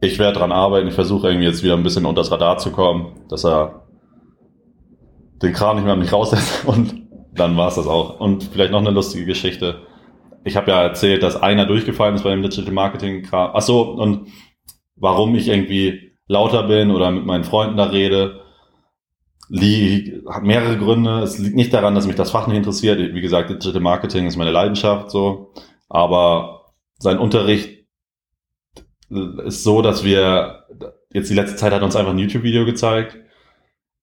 [0.00, 0.88] Ich werde dran arbeiten.
[0.88, 3.86] Ich versuche irgendwie jetzt wieder ein bisschen unter das Radar zu kommen, dass er
[5.42, 8.20] den Kran nicht mehr an mich rauslässt und dann war es das auch.
[8.20, 9.82] Und vielleicht noch eine lustige Geschichte.
[10.44, 13.50] Ich habe ja erzählt, dass einer durchgefallen ist bei dem Digital Marketing Kram.
[13.52, 14.28] Ach so, und
[14.94, 18.45] warum ich irgendwie lauter bin oder mit meinen Freunden da rede,
[19.48, 21.20] liegt, hat mehrere Gründe.
[21.20, 22.98] Es liegt nicht daran, dass mich das Fach nicht interessiert.
[23.14, 25.52] Wie gesagt, Digital Marketing ist meine Leidenschaft so.
[25.88, 27.86] Aber sein Unterricht
[29.44, 30.64] ist so, dass wir
[31.12, 33.16] jetzt die letzte Zeit hat uns einfach ein YouTube-Video gezeigt.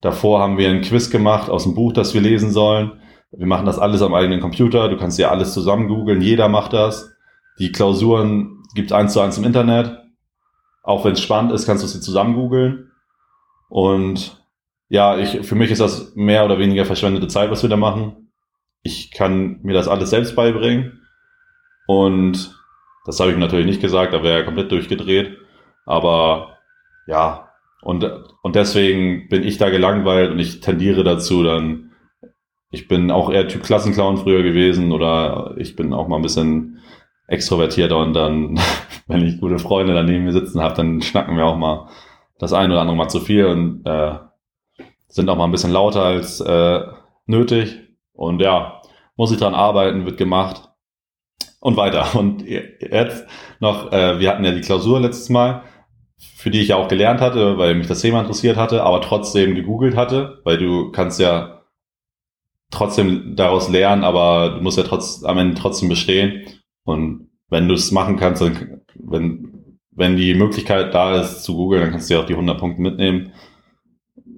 [0.00, 3.00] Davor haben wir ein Quiz gemacht aus dem Buch, das wir lesen sollen.
[3.30, 4.88] Wir machen das alles am eigenen Computer.
[4.88, 6.20] Du kannst dir alles zusammen googeln.
[6.20, 7.10] Jeder macht das.
[7.58, 9.98] Die Klausuren gibt eins zu eins im Internet.
[10.82, 12.90] Auch wenn es spannend ist, kannst du sie zusammen googeln.
[13.68, 14.43] Und
[14.88, 18.30] ja, ich, für mich ist das mehr oder weniger verschwendete Zeit, was wir da machen.
[18.82, 21.00] Ich kann mir das alles selbst beibringen.
[21.86, 22.54] Und
[23.04, 25.38] das habe ich natürlich nicht gesagt, da wäre er komplett durchgedreht.
[25.86, 26.58] Aber
[27.06, 27.50] ja,
[27.82, 28.04] und,
[28.42, 31.92] und deswegen bin ich da gelangweilt und ich tendiere dazu, dann,
[32.70, 36.78] ich bin auch eher Typ Klassenclown früher gewesen oder ich bin auch mal ein bisschen
[37.26, 38.58] extrovertierter und dann,
[39.06, 41.88] wenn ich gute Freunde daneben mir sitzen habe, dann schnacken wir auch mal
[42.38, 44.14] das ein oder andere mal zu viel und äh,
[45.08, 46.80] sind auch mal ein bisschen lauter als äh,
[47.26, 47.80] nötig.
[48.12, 48.82] Und ja,
[49.16, 50.70] muss ich dran arbeiten, wird gemacht
[51.60, 52.14] und weiter.
[52.18, 53.26] Und jetzt
[53.60, 55.62] noch, äh, wir hatten ja die Klausur letztes Mal,
[56.18, 59.54] für die ich ja auch gelernt hatte, weil mich das Thema interessiert hatte, aber trotzdem
[59.54, 61.62] gegoogelt hatte, weil du kannst ja
[62.70, 66.44] trotzdem daraus lernen, aber du musst ja trotz, am Ende trotzdem bestehen.
[66.84, 71.82] Und wenn du es machen kannst, dann, wenn, wenn die Möglichkeit da ist zu googeln,
[71.82, 73.32] dann kannst du ja auch die 100 Punkte mitnehmen.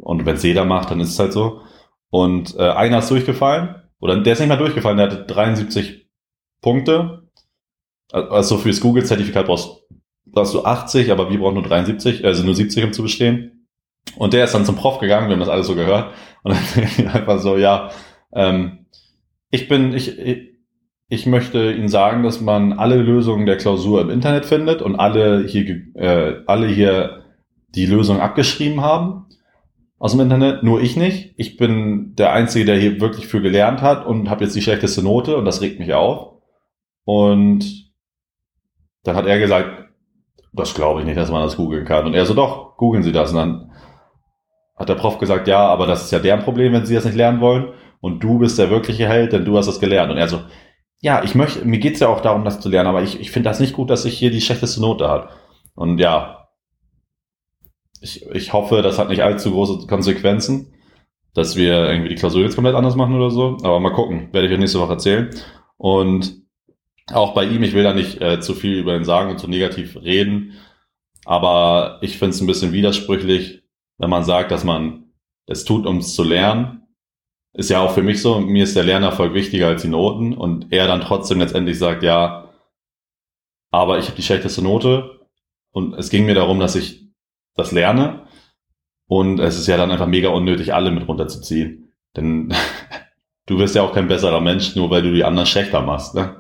[0.07, 1.63] Und wenn es jeder macht, dann ist es halt so.
[2.11, 6.09] Und äh, einer ist durchgefallen, oder der ist nicht mal durchgefallen, der hatte 73
[6.63, 7.29] Punkte.
[8.13, 9.83] Also fürs Google-Zertifikat brauchst,
[10.25, 13.67] brauchst du 80, aber wir brauchen nur 73, also nur 70, um zu bestehen.
[14.17, 16.15] Und der ist dann zum Prof gegangen, wir haben das alles so gehört.
[16.45, 17.91] Und dann einfach so, ja,
[18.33, 18.87] ähm,
[19.51, 20.17] ich bin, ich,
[21.09, 25.45] ich möchte Ihnen sagen, dass man alle Lösungen der Klausur im Internet findet und alle
[25.49, 27.25] hier, äh, alle hier
[27.71, 29.26] die Lösung abgeschrieben haben
[29.99, 31.35] aus dem Internet, nur ich nicht.
[31.37, 35.03] Ich bin der Einzige, der hier wirklich für gelernt hat und habe jetzt die schlechteste
[35.03, 36.35] Note und das regt mich auf.
[37.05, 37.93] Und
[39.05, 39.91] dann hat er gesagt,
[40.53, 42.07] das glaube ich nicht, dass man das googeln kann.
[42.07, 43.31] Und er so, doch, googeln Sie das.
[43.31, 43.71] Und dann
[44.77, 47.17] hat der Prof gesagt, ja, aber das ist ja deren Problem, wenn Sie das nicht
[47.17, 47.73] lernen wollen.
[48.01, 50.11] Und du bist der wirkliche Held, denn du hast das gelernt.
[50.11, 50.41] Und er so,
[51.01, 53.49] ja, ich möchte, mir geht's ja auch darum, das zu lernen, aber ich, ich finde
[53.49, 55.29] das nicht gut, dass ich hier die schlechteste Note hat.
[55.75, 56.36] Und ja,
[58.01, 60.73] ich, ich hoffe, das hat nicht allzu große Konsequenzen,
[61.35, 63.59] dass wir irgendwie die Klausur jetzt komplett anders machen oder so.
[63.63, 65.31] Aber mal gucken, werde ich euch nächste Woche erzählen.
[65.77, 66.43] Und
[67.13, 69.49] auch bei ihm, ich will da nicht äh, zu viel über ihn sagen und zu
[69.49, 70.55] negativ reden,
[71.25, 73.63] aber ich finde es ein bisschen widersprüchlich,
[73.99, 75.13] wenn man sagt, dass man
[75.47, 76.83] es tut, um es zu lernen.
[77.53, 80.73] Ist ja auch für mich so, mir ist der Lernerfolg wichtiger als die Noten und
[80.73, 82.51] er dann trotzdem letztendlich sagt, ja,
[83.71, 85.21] aber ich habe die schlechteste Note
[85.71, 87.06] und es ging mir darum, dass ich
[87.57, 88.27] das lerne.
[89.09, 91.93] Und es ist ja dann einfach mega unnötig, alle mit runterzuziehen.
[92.17, 92.55] Denn
[93.47, 96.15] du wirst ja auch kein besserer Mensch, nur weil du die anderen schlechter machst.
[96.15, 96.37] Ne?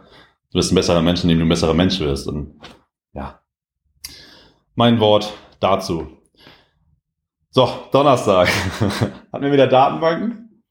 [0.50, 2.26] Du bist ein besserer Mensch, indem du ein besserer Mensch wirst.
[2.29, 2.61] Und
[3.12, 3.40] ja,
[4.74, 6.09] mein Wort dazu.
[7.50, 8.48] So, Donnerstag.
[9.33, 10.62] Hatten wir wieder Datenbanken?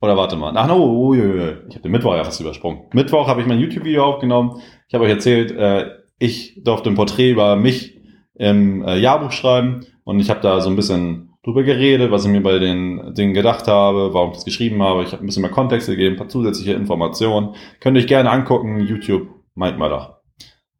[0.00, 0.52] Oder warte mal.
[0.56, 2.88] Ach no, oh, ich habe den Mittwoch ja fast übersprungen.
[2.92, 4.60] Mittwoch habe ich mein YouTube-Video aufgenommen.
[4.88, 7.93] Ich habe euch erzählt, äh, ich durfte ein Porträt über mich
[8.34, 12.30] im äh, Jahrbuch schreiben und ich habe da so ein bisschen drüber geredet, was ich
[12.30, 15.02] mir bei den Dingen gedacht habe, warum ich das geschrieben habe.
[15.02, 17.54] Ich habe ein bisschen mehr Kontext gegeben, ein paar zusätzliche Informationen.
[17.80, 20.14] Könnt ihr euch gerne angucken, YouTube, meint mal doch.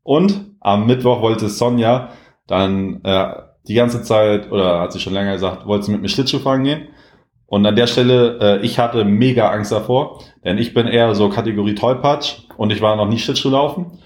[0.03, 2.11] Und am Mittwoch wollte Sonja
[2.47, 3.35] dann äh,
[3.69, 6.65] die ganze Zeit, oder hat sie schon länger gesagt, wollte sie mit mir Schlittschuh fahren
[6.65, 6.89] gehen.
[7.47, 11.29] Und an der Stelle, äh, ich hatte mega Angst davor, denn ich bin eher so
[11.29, 13.99] Kategorie Tollpatsch und ich war noch nie Schlittschuh laufen.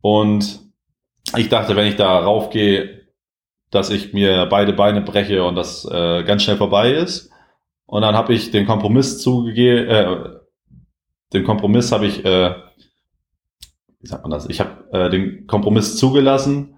[0.00, 0.60] Und
[1.36, 3.04] ich dachte, wenn ich da raufgehe,
[3.70, 7.30] dass ich mir beide Beine breche und das äh, ganz schnell vorbei ist.
[7.86, 10.16] Und dann habe ich den Kompromiss zugegeben, äh,
[11.32, 12.54] den Kompromiss habe ich, äh,
[14.00, 14.48] wie sagt man das?
[14.48, 16.76] Ich habe äh, den Kompromiss zugelassen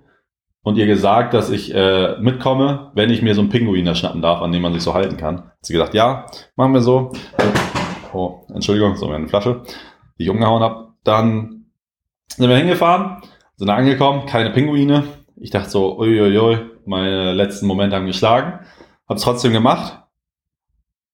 [0.62, 4.40] und ihr gesagt, dass ich äh, mitkomme, wenn ich mir so einen Pinguin erschnappen darf,
[4.40, 5.38] an dem man sich so halten kann.
[5.38, 7.12] Hat sie gesagt, ja, machen wir so.
[8.14, 9.62] Oh, Entschuldigung, so eine Flasche,
[10.18, 10.94] die ich umgehauen habe.
[11.04, 11.66] Dann
[12.28, 13.22] sind wir hingefahren
[13.56, 15.04] sind angekommen, keine Pinguine.
[15.36, 18.60] Ich dachte so, uiuiui, meine letzten Momente haben geschlagen.
[19.08, 20.02] Hab's trotzdem gemacht.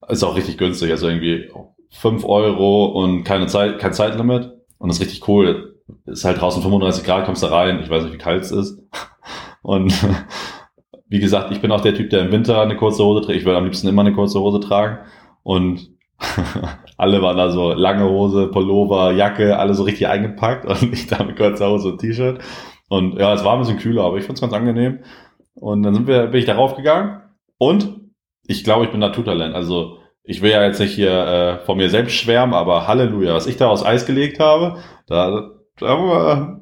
[0.09, 1.51] Ist auch richtig günstig, also irgendwie
[1.91, 4.51] fünf Euro und keine Zeit, kein Zeitlimit.
[4.79, 5.81] Und das ist richtig cool.
[6.07, 7.81] Ist halt draußen 35 Grad, kommst da rein.
[7.83, 8.83] Ich weiß nicht, wie kalt es ist.
[9.63, 9.95] Und
[11.09, 13.41] wie gesagt, ich bin auch der Typ, der im Winter eine kurze Hose trägt.
[13.41, 14.99] Ich würde am liebsten immer eine kurze Hose tragen.
[15.45, 15.92] Und
[16.97, 21.23] alle waren da so lange Hose, Pullover, Jacke, alle so richtig eingepackt und ich da
[21.25, 22.41] mit kurzer Hose und T-Shirt.
[22.89, 25.01] Und ja, es war ein bisschen kühler, aber ich fand es ganz angenehm.
[25.55, 27.23] Und dann sind wir, bin ich darauf gegangen
[27.59, 28.01] und
[28.47, 29.55] ich glaube, ich bin Naturtalent.
[29.55, 33.47] Also ich will ja jetzt nicht hier äh, von mir selbst schwärmen, aber Halleluja, was
[33.47, 36.61] ich da aus Eis gelegt habe, da, da,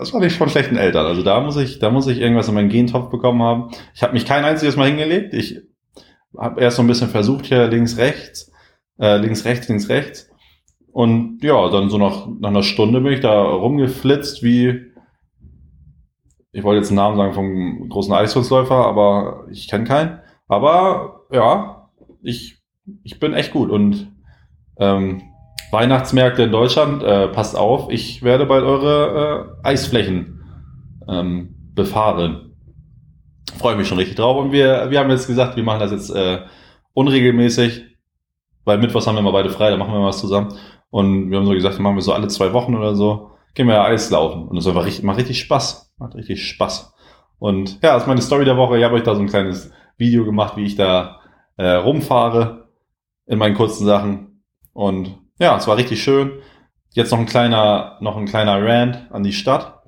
[0.00, 1.06] das war nicht von schlechten Eltern.
[1.06, 3.70] Also da muss ich, da muss ich irgendwas in meinen Gentopf bekommen haben.
[3.94, 5.32] Ich habe mich kein einziges Mal hingelegt.
[5.34, 5.60] Ich
[6.36, 8.51] habe erst so ein bisschen versucht hier links, rechts
[8.98, 10.30] äh, links, rechts, links, rechts.
[10.92, 14.92] Und ja, dann so nach, nach einer Stunde bin ich da rumgeflitzt wie,
[16.52, 20.20] ich wollte jetzt einen Namen sagen vom großen Eiskunstläufer, aber ich kenne keinen.
[20.48, 21.88] Aber ja,
[22.22, 22.58] ich,
[23.02, 23.70] ich bin echt gut.
[23.70, 24.12] Und
[24.76, 25.22] ähm,
[25.70, 30.44] Weihnachtsmärkte in Deutschland, äh, passt auf, ich werde bald eure äh, Eisflächen
[31.08, 32.54] ähm, befahren.
[33.56, 34.36] Freue mich schon richtig drauf.
[34.36, 36.40] Und wir, wir haben jetzt gesagt, wir machen das jetzt äh,
[36.92, 37.91] unregelmäßig
[38.64, 40.54] weil Mittwochs haben wir mal beide frei, da machen wir was zusammen.
[40.90, 43.30] Und wir haben so gesagt, machen wir so alle zwei Wochen oder so.
[43.54, 44.48] gehen wir Eislaufen.
[44.48, 45.92] Und es war richtig, macht richtig Spaß.
[45.98, 46.94] Macht richtig Spaß.
[47.38, 48.78] Und ja, das ist meine Story der Woche.
[48.78, 51.20] Ich habe euch da so ein kleines Video gemacht, wie ich da
[51.56, 52.68] äh, rumfahre
[53.26, 54.44] in meinen kurzen Sachen.
[54.72, 56.32] Und ja, es war richtig schön.
[56.90, 59.82] Jetzt noch ein kleiner, noch ein kleiner Rant an die Stadt.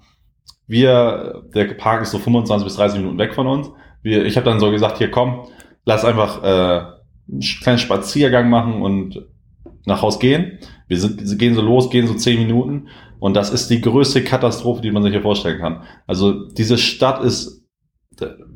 [0.67, 3.71] Wir, der Park ist so 25 bis 30 Minuten weg von uns.
[4.03, 5.47] Wir, ich habe dann so gesagt, hier komm,
[5.85, 6.94] lass einfach äh,
[7.31, 9.27] einen kleinen Spaziergang machen und
[9.87, 10.59] nach Haus gehen.
[10.89, 14.83] Wir sind, gehen so los, gehen so 10 Minuten und das ist die größte Katastrophe,
[14.83, 15.83] die man sich hier vorstellen kann.
[16.07, 17.65] Also diese Stadt ist,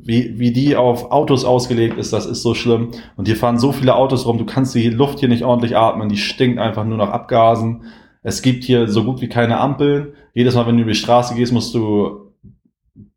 [0.01, 2.91] wie, wie die auf Autos ausgelegt ist, das ist so schlimm.
[3.15, 6.09] Und hier fahren so viele Autos rum, du kannst die Luft hier nicht ordentlich atmen,
[6.09, 7.83] die stinkt einfach nur nach Abgasen.
[8.21, 10.13] Es gibt hier so gut wie keine Ampeln.
[10.33, 12.33] Jedes Mal, wenn du über die Straße gehst, musst du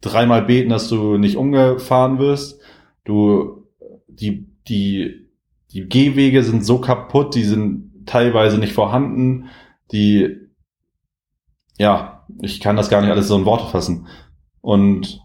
[0.01, 2.61] dreimal beten, dass du nicht umgefahren wirst.
[3.05, 3.67] Du,
[4.07, 5.29] die, die,
[5.73, 9.49] die Gehwege sind so kaputt, die sind teilweise nicht vorhanden.
[9.91, 10.37] Die,
[11.79, 14.07] ja, ich kann das gar nicht alles so in Worte fassen.
[14.61, 15.21] Und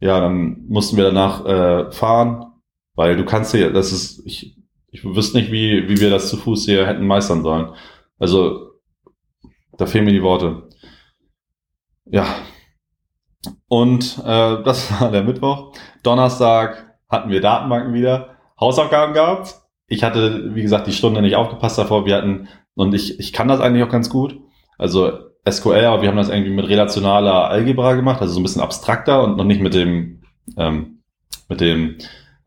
[0.00, 2.46] ja, dann mussten wir danach äh, fahren,
[2.94, 4.56] weil du kannst hier, das ist, ich,
[4.88, 7.74] ich wüsste nicht, wie, wie wir das zu Fuß hier hätten meistern sollen.
[8.18, 8.70] Also
[9.76, 10.68] da fehlen mir die Worte.
[12.06, 12.26] Ja.
[13.68, 15.72] Und äh, das war der Mittwoch.
[16.02, 18.36] Donnerstag hatten wir Datenbanken wieder.
[18.58, 19.63] Hausaufgaben gehabt.
[19.94, 22.06] Ich hatte, wie gesagt, die Stunde nicht aufgepasst davor.
[22.06, 24.40] Wir hatten, und ich, ich kann das eigentlich auch ganz gut.
[24.78, 25.12] Also
[25.48, 29.22] SQL, aber wir haben das irgendwie mit relationaler Algebra gemacht, also so ein bisschen abstrakter
[29.22, 30.22] und noch nicht mit dem,
[30.56, 31.02] ähm,
[31.48, 31.98] mit dem,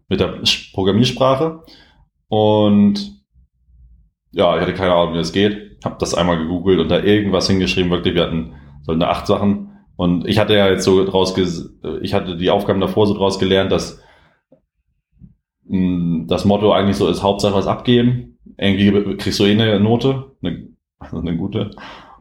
[0.09, 0.41] mit der
[0.73, 1.63] Programmiersprache.
[2.27, 3.23] Und
[4.31, 5.77] ja, ich hatte keine Ahnung, wie das geht.
[5.83, 7.91] Hab das einmal gegoogelt und da irgendwas hingeschrieben.
[7.91, 9.71] Wirklich, wir hatten so eine acht Sachen.
[9.95, 11.35] Und ich hatte ja jetzt so draus,
[12.01, 14.01] ich hatte die Aufgaben davor so draus gelernt, dass
[15.65, 18.37] mh, hm, das Motto eigentlich so ist, Hauptsache was abgeben.
[18.57, 20.67] Irgendwie kriegst du eh eine Note, eine,
[20.99, 21.71] also eine gute.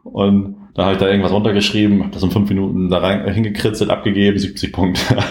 [0.05, 3.90] Und dann habe ich da irgendwas runtergeschrieben, habe das in fünf Minuten da rein, hingekritzelt,
[3.90, 5.16] abgegeben, 70 Punkte.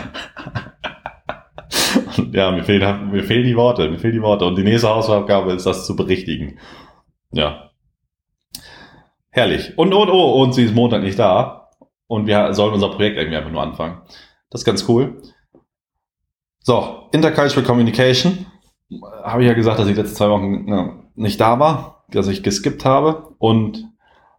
[2.31, 4.45] ja, mir fehlen, mir fehlen die Worte, mir fehlen die Worte.
[4.45, 6.59] Und die nächste Hausaufgabe ist, das zu berichtigen.
[7.31, 7.71] Ja.
[9.29, 9.77] Herrlich.
[9.77, 11.69] Und, und, oh, und sie ist Montag nicht da.
[12.07, 14.01] Und wir sollen unser Projekt irgendwie einfach nur anfangen.
[14.49, 15.21] Das ist ganz cool.
[16.59, 18.45] So, Intercultural Communication.
[19.23, 22.43] Habe ich ja gesagt, dass ich letzte zwei Wochen ja, nicht da war, dass ich
[22.43, 23.33] geskippt habe.
[23.39, 23.85] Und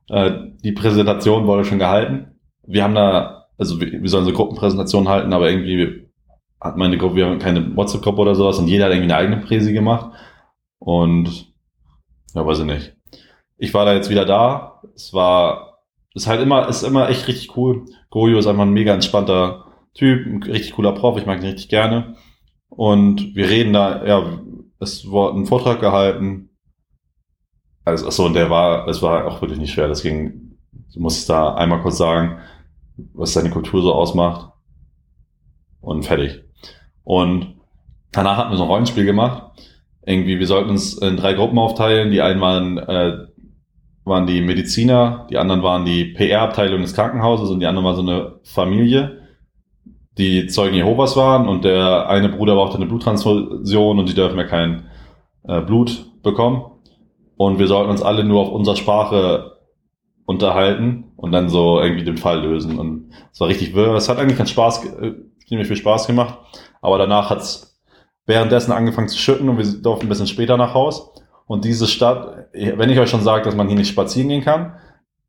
[0.09, 0.33] äh,
[0.63, 2.39] die Präsentation wurde schon gehalten.
[2.65, 6.09] Wir haben da, also wir, wir sollen so Gruppenpräsentationen halten, aber irgendwie
[6.61, 9.45] hat meine Gruppe, wir haben keine WhatsApp-Gruppe oder sowas und jeder hat irgendwie eine eigene
[9.45, 10.13] Präsi gemacht.
[10.79, 11.53] Und
[12.35, 12.97] ja, weiß ich nicht.
[13.59, 14.83] Ich war da jetzt wieder da.
[14.95, 15.81] Es war,
[16.15, 17.85] ist halt immer, ist immer echt richtig cool.
[18.11, 21.69] Gojo ist einfach ein mega entspannter Typ, ein richtig cooler Prof, ich mag ihn richtig
[21.69, 22.17] gerne.
[22.77, 24.39] Und wir reden da, ja,
[24.81, 26.51] es wurde ein Vortrag gehalten.
[27.85, 29.89] Also, achso, und der war, es war auch wirklich nicht schwer.
[29.89, 30.59] Das ging,
[30.93, 32.39] du musst da einmal kurz sagen,
[33.15, 34.53] was deine Kultur so ausmacht.
[35.81, 36.43] Und fertig.
[37.05, 37.57] Und
[38.13, 39.45] danach hatten wir so ein Rollenspiel gemacht.
[40.05, 42.11] Irgendwie, wir sollten uns in drei Gruppen aufteilen.
[42.11, 43.27] Die einen waren, äh,
[44.05, 48.03] waren die Mediziner, die anderen waren die PR-Abteilung des Krankenhauses und die anderen war so
[48.03, 49.16] eine Familie,
[50.19, 54.45] die Zeugen Jehovas waren und der eine Bruder brauchte eine Bluttransfusion und die dürfen ja
[54.45, 54.85] kein
[55.47, 56.65] äh, Blut bekommen.
[57.37, 59.59] Und wir sollten uns alle nur auf unserer Sprache
[60.25, 62.79] unterhalten und dann so irgendwie den Fall lösen.
[62.79, 63.95] Und es war richtig wirr.
[63.95, 65.13] Es hat eigentlich ganz Spaß, äh,
[65.47, 66.39] ziemlich viel Spaß gemacht.
[66.81, 67.79] Aber danach hat es
[68.25, 71.13] währenddessen angefangen zu schütten und wir durften ein bisschen später nach Haus.
[71.47, 74.75] Und diese Stadt, wenn ich euch schon sage, dass man hier nicht spazieren gehen kann,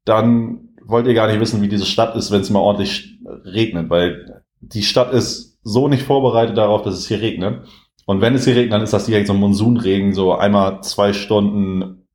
[0.06, 3.90] dann wollt ihr gar nicht wissen, wie diese Stadt ist, wenn es mal ordentlich regnet,
[3.90, 7.68] weil die Stadt ist so nicht vorbereitet darauf, dass es hier regnet.
[8.06, 11.14] Und wenn es hier regnet, dann ist das direkt so ein Monsunregen, so einmal zwei
[11.14, 12.08] Stunden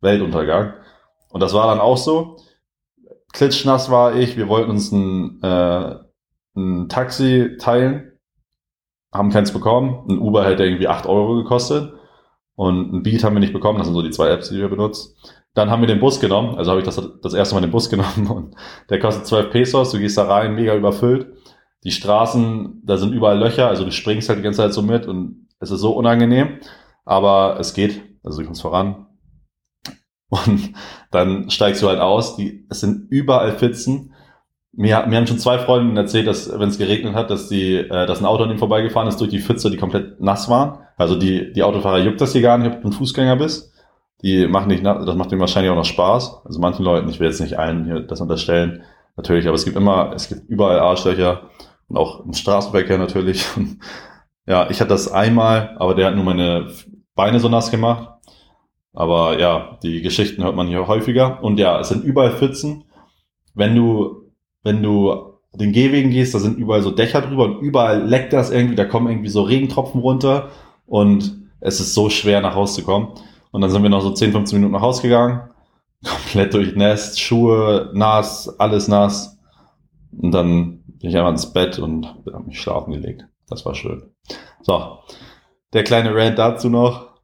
[0.00, 0.74] Weltuntergang.
[1.30, 2.36] Und das war dann auch so.
[3.32, 5.96] Klitschnass war ich, wir wollten uns ein, äh,
[6.54, 8.12] ein Taxi teilen,
[9.12, 10.06] haben keins bekommen.
[10.08, 11.92] Ein Uber hätte irgendwie acht Euro gekostet.
[12.54, 14.68] Und ein Beat haben wir nicht bekommen, das sind so die zwei Apps, die wir
[14.68, 15.16] benutzen.
[15.54, 17.90] Dann haben wir den Bus genommen, also habe ich das, das erste Mal den Bus
[17.90, 18.54] genommen und
[18.90, 21.32] der kostet 12 Pesos, du gehst da rein, mega überfüllt.
[21.84, 25.06] Die Straßen, da sind überall Löcher, also du springst halt die ganze Zeit so mit
[25.06, 26.60] und es ist so unangenehm,
[27.04, 29.06] aber es geht, also du kommst voran.
[30.28, 30.72] Und
[31.10, 34.12] dann steigst du halt aus, die, es sind überall Pfützen
[34.72, 38.06] mir, mir haben schon zwei Freundinnen erzählt, dass wenn es geregnet hat, dass die, äh,
[38.06, 40.78] dass ein Auto an ihm vorbeigefahren ist durch die Pfütze, die komplett nass waren.
[40.96, 43.72] Also die, die Autofahrer juckt das hier gar nicht, ob du ein Fußgänger bist.
[44.22, 46.42] Die machen nicht, das macht ihnen wahrscheinlich auch noch Spaß.
[46.44, 48.82] Also manchen Leuten, ich will jetzt nicht allen hier das unterstellen,
[49.16, 51.50] natürlich, aber es gibt immer, es gibt überall Arschlöcher
[51.92, 53.44] und auch im Straßenverkehr natürlich.
[54.46, 56.68] ja, ich hatte das einmal, aber der hat nur meine
[57.14, 58.08] Beine so nass gemacht.
[58.94, 61.42] Aber ja, die Geschichten hört man hier häufiger.
[61.42, 62.84] Und ja, es sind überall Pfützen.
[63.54, 64.30] wenn du,
[64.62, 68.50] wenn du den Gehwegen gehst, da sind überall so Dächer drüber und überall leckt das
[68.50, 70.48] irgendwie, da kommen irgendwie so Regentropfen runter
[70.86, 73.08] und es ist so schwer nach Hause zu kommen.
[73.50, 75.50] Und dann sind wir noch so 10, 15 Minuten nach Hause gegangen,
[76.04, 79.38] komplett durchnässt, Schuhe nass, alles nass.
[80.16, 83.26] Und dann bin ich einfach ins Bett und habe mich schlafen gelegt.
[83.48, 84.14] Das war schön.
[84.62, 84.98] So,
[85.72, 87.20] der kleine Rant dazu noch.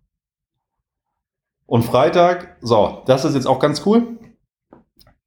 [1.64, 4.18] Und Freitag, so, das ist jetzt auch ganz cool.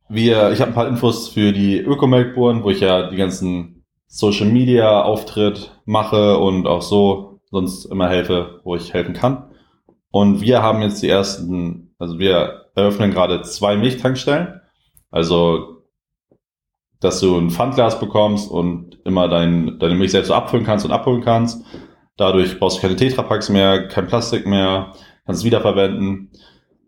[0.10, 4.48] Wir, ich habe ein paar Infos für die Ökomelkbohren, wo ich ja die ganzen Social
[4.48, 9.52] Media Auftritt mache und auch so sonst immer helfe, wo ich helfen kann.
[10.10, 14.60] Und wir haben jetzt die ersten, also wir eröffnen gerade zwei Milchtankstellen.
[15.10, 15.81] Also
[17.02, 21.22] dass du ein Pfandglas bekommst und immer dein, deine Milch selbst abfüllen kannst und abholen
[21.22, 21.66] kannst.
[22.16, 24.94] Dadurch brauchst du keine Tetrapacks mehr, kein Plastik mehr,
[25.26, 26.30] kannst es wiederverwenden.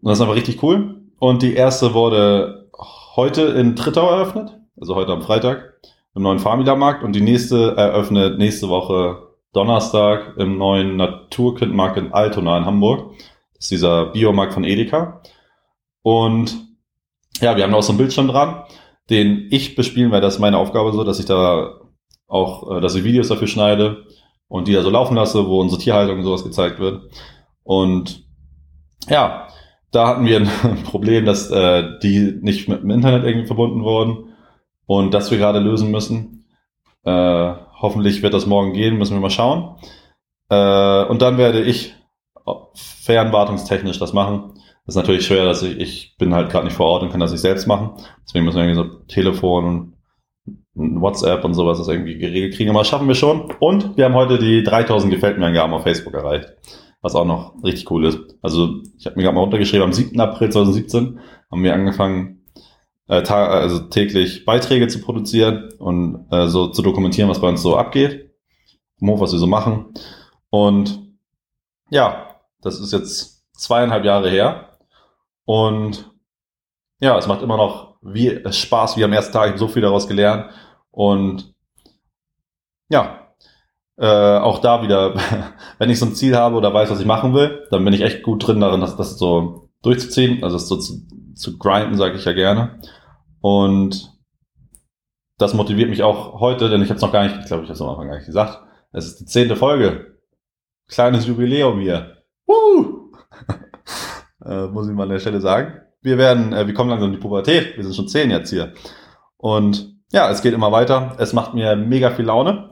[0.02, 1.02] Und das ist einfach richtig cool.
[1.18, 2.70] Und die erste wurde
[3.16, 5.74] heute in Trittau eröffnet, also heute am Freitag
[6.16, 12.60] im neuen Farmila-Markt und die nächste eröffnet nächste Woche Donnerstag im neuen Naturkindmarkt in Altona
[12.60, 13.14] in Hamburg.
[13.56, 15.22] Das ist dieser Biomarkt von Edeka.
[16.04, 16.56] Und
[17.40, 18.64] ja, wir haben da auch so einen Bildschirm dran
[19.10, 20.26] den ich bespielen werde.
[20.26, 21.82] Das ist meine Aufgabe so, dass ich da
[22.28, 24.06] auch, äh, dass ich Videos dafür schneide
[24.48, 27.10] und die da so laufen lasse, wo unsere Tierhaltung und sowas gezeigt wird.
[27.64, 28.26] Und
[29.10, 29.48] ja,
[29.92, 34.34] da hatten wir ein Problem, dass äh, die nicht mit dem Internet irgendwie verbunden wurden
[34.86, 36.46] und das wir gerade lösen müssen.
[37.04, 39.76] Äh, hoffentlich wird das morgen gehen, müssen wir mal schauen.
[40.50, 41.94] Äh, und dann werde ich
[42.74, 44.53] fernwartungstechnisch das machen.
[44.86, 47.20] Das ist natürlich schwer, dass ich, ich bin halt gerade nicht vor Ort und kann
[47.20, 47.92] das nicht selbst machen.
[48.26, 52.70] Deswegen müssen wir irgendwie so Telefon und WhatsApp und sowas das irgendwie geregelt kriegen.
[52.70, 53.54] Aber das schaffen wir schon.
[53.60, 56.54] Und wir haben heute die 3000 gefällt mir Angaben auf Facebook erreicht.
[57.02, 58.20] Was auch noch richtig cool ist.
[58.42, 60.20] Also ich habe mir gerade mal runtergeschrieben, am 7.
[60.20, 61.20] April 2017
[61.52, 62.44] haben wir angefangen,
[63.08, 67.78] äh, also täglich Beiträge zu produzieren und äh, so zu dokumentieren, was bei uns so
[67.78, 68.32] abgeht.
[69.00, 69.88] Was wir so machen.
[70.50, 71.14] Und
[71.90, 74.73] ja, das ist jetzt zweieinhalb Jahre her.
[75.46, 76.12] Und
[77.00, 79.46] ja, es macht immer noch wie Spaß wie am ersten Tag.
[79.46, 80.52] Ich habe so viel daraus gelernt.
[80.92, 81.54] Und
[82.90, 83.24] ja,
[83.98, 85.16] äh, auch da wieder,
[85.78, 88.02] wenn ich so ein Ziel habe oder weiß, was ich machen will, dann bin ich
[88.02, 91.02] echt gut drin darin, das, das so durchzuziehen, also das so zu,
[91.36, 92.80] zu grinden, sage ich ja gerne.
[93.42, 94.12] Und
[95.38, 97.70] das motiviert mich auch heute, denn ich habe es noch gar nicht, ich glaube, ich
[97.70, 98.62] habe es am Anfang gar nicht gesagt.
[98.92, 100.18] Es ist die zehnte Folge.
[100.88, 102.24] Kleines Jubiläum hier.
[102.46, 103.03] Woo!
[104.46, 105.82] Äh, muss ich mal an der Stelle sagen.
[106.02, 107.78] Wir werden, äh, wir kommen langsam in die Pubertät.
[107.78, 108.74] Wir sind schon zehn jetzt hier.
[109.38, 111.16] Und ja, es geht immer weiter.
[111.18, 112.70] Es macht mir mega viel Laune.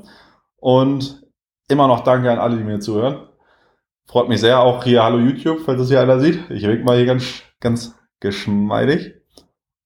[0.58, 1.24] Und
[1.68, 3.28] immer noch danke an alle, die mir zuhören.
[4.06, 4.60] Freut mich sehr.
[4.60, 6.50] Auch hier, hallo YouTube, falls das hier einer sieht.
[6.50, 9.16] Ich wink mal hier ganz, ganz geschmeidig.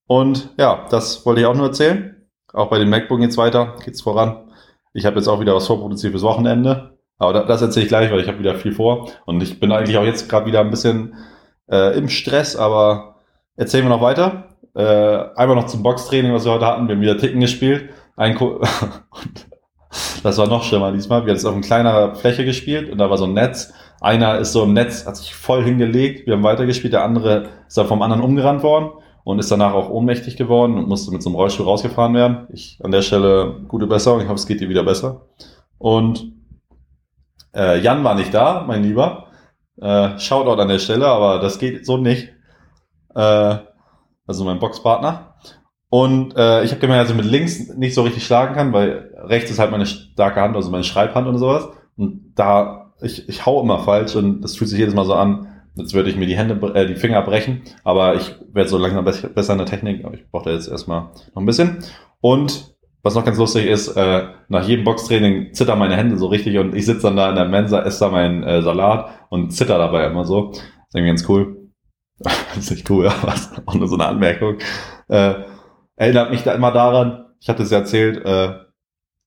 [0.07, 2.27] Und ja, das wollte ich auch nur erzählen.
[2.53, 4.51] Auch bei den MacBook geht's weiter, geht's voran.
[4.93, 6.97] Ich habe jetzt auch wieder was vorproduziert fürs Wochenende.
[7.17, 9.09] Aber das erzähle ich gleich, weil ich habe wieder viel vor.
[9.25, 11.15] Und ich bin eigentlich auch jetzt gerade wieder ein bisschen
[11.69, 13.15] äh, im Stress, aber
[13.55, 14.49] erzählen wir noch weiter.
[14.75, 14.83] Äh,
[15.35, 16.87] einmal noch zum Boxtraining, was wir heute hatten.
[16.87, 17.89] Wir haben wieder Ticken gespielt.
[18.17, 18.37] Ein
[20.23, 21.25] das war noch schlimmer diesmal.
[21.25, 23.73] Wir haben es auf einer kleiner Fläche gespielt und da war so ein Netz.
[24.01, 26.27] Einer ist so im Netz, hat sich voll hingelegt.
[26.27, 26.93] Wir haben weitergespielt.
[26.93, 28.89] Der andere ist da vom anderen umgerannt worden
[29.23, 32.47] und ist danach auch ohnmächtig geworden und musste mit so einem Rollstuhl rausgefahren werden.
[32.51, 34.21] Ich an der Stelle gute Besserung.
[34.21, 35.21] Ich hoffe, es geht dir wieder besser.
[35.77, 36.31] Und
[37.55, 39.24] äh, Jan war nicht da, mein Lieber.
[39.81, 42.29] Äh, Shoutout an der Stelle, aber das geht so nicht.
[43.13, 43.57] Äh,
[44.27, 45.35] also mein Boxpartner.
[45.89, 49.11] Und äh, ich habe gemerkt, dass ich mit links nicht so richtig schlagen kann, weil
[49.15, 51.69] rechts ist halt meine starke Hand, also meine Schreibhand und sowas.
[51.95, 55.61] Und da, ich, ich hau immer falsch und das fühlt sich jedes Mal so an,
[55.77, 57.61] als würde ich mir die Hände, äh, die Finger brechen.
[57.83, 61.11] Aber ich werde so langsam besser in der Technik, aber ich brauche da jetzt erstmal
[61.33, 61.83] noch ein bisschen.
[62.19, 62.74] Und
[63.05, 66.73] was noch ganz lustig ist, äh, nach jedem Boxtraining zittern meine Hände so richtig und
[66.75, 70.07] ich sitze dann da in der Mensa, esse da meinen äh, Salat und zitter dabei
[70.07, 70.49] immer so.
[70.49, 71.69] Ist irgendwie ganz cool.
[72.17, 73.35] das ist nicht cool, aber
[73.67, 74.57] auch nur so eine Anmerkung.
[75.07, 75.35] Äh,
[75.95, 78.55] erinnert mich da immer daran, ich hatte es ja erzählt, äh,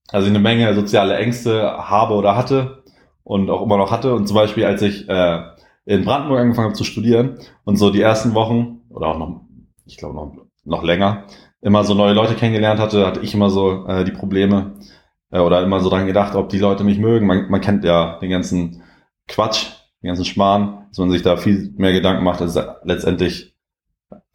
[0.09, 2.83] ich eine Menge soziale Ängste habe oder hatte
[3.23, 4.13] und auch immer noch hatte.
[4.13, 5.43] Und zum Beispiel, als ich äh,
[5.85, 9.43] in Brandenburg angefangen habe zu studieren und so die ersten Wochen oder auch noch,
[9.85, 10.33] ich glaube noch,
[10.65, 11.27] noch länger,
[11.61, 14.75] immer so neue Leute kennengelernt hatte, hatte ich immer so äh, die Probleme
[15.31, 17.27] äh, oder immer so dran gedacht, ob die Leute mich mögen.
[17.27, 18.83] Man, man kennt ja den ganzen
[19.27, 19.67] Quatsch,
[20.03, 23.55] den ganzen Schmarrn, dass man sich da viel mehr Gedanken macht, als letztendlich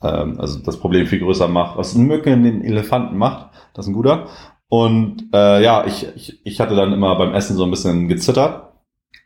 [0.02, 1.78] ähm, also das Problem viel größer macht.
[1.78, 4.28] Was ein Mücke in den Elefanten macht, das ist ein guter.
[4.68, 8.74] Und äh, ja, ich, ich, ich hatte dann immer beim Essen so ein bisschen gezittert.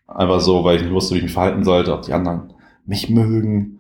[0.07, 2.53] Einfach so, weil ich nicht wusste, wie ich mich verhalten sollte, ob die anderen
[2.85, 3.79] mich mögen,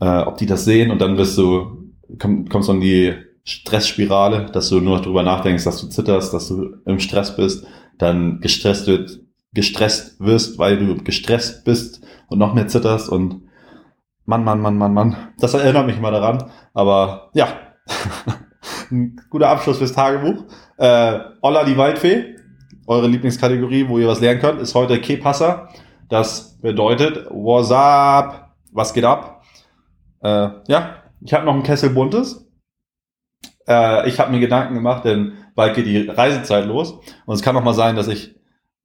[0.00, 3.14] äh, ob die das sehen und dann wirst du, komm, kommst du an die
[3.48, 7.66] Stressspirale, dass du nur noch drüber nachdenkst, dass du zitterst, dass du im Stress bist,
[7.96, 9.20] dann gestresst wird,
[9.54, 13.48] gestresst wirst, weil du gestresst bist und noch mehr zitterst und
[14.26, 15.16] Mann, Mann, Mann, Mann, Mann.
[15.38, 16.50] Das erinnert mich immer daran.
[16.74, 17.48] Aber ja,
[18.90, 20.44] ein guter Abschluss fürs Tagebuch.
[20.76, 22.36] Äh, Olla die Waldfee,
[22.86, 25.70] eure Lieblingskategorie, wo ihr was lernen könnt, ist heute Kepasser.
[26.10, 28.50] Das bedeutet, what's up?
[28.72, 29.42] Was geht ab?
[30.20, 32.47] Äh, ja, ich habe noch ein Kessel Buntes.
[33.68, 36.98] Äh, ich habe mir Gedanken gemacht, denn bald geht die Reisezeit los.
[37.26, 38.34] Und es kann auch mal sein, dass ich,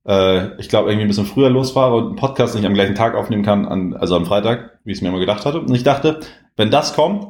[0.05, 3.15] äh, ich glaube, irgendwie ein bisschen früher losfahre und einen Podcast nicht am gleichen Tag
[3.15, 5.61] aufnehmen kann, an, also am Freitag, wie ich es mir immer gedacht hatte.
[5.61, 6.19] Und ich dachte,
[6.57, 7.27] wenn das kommt,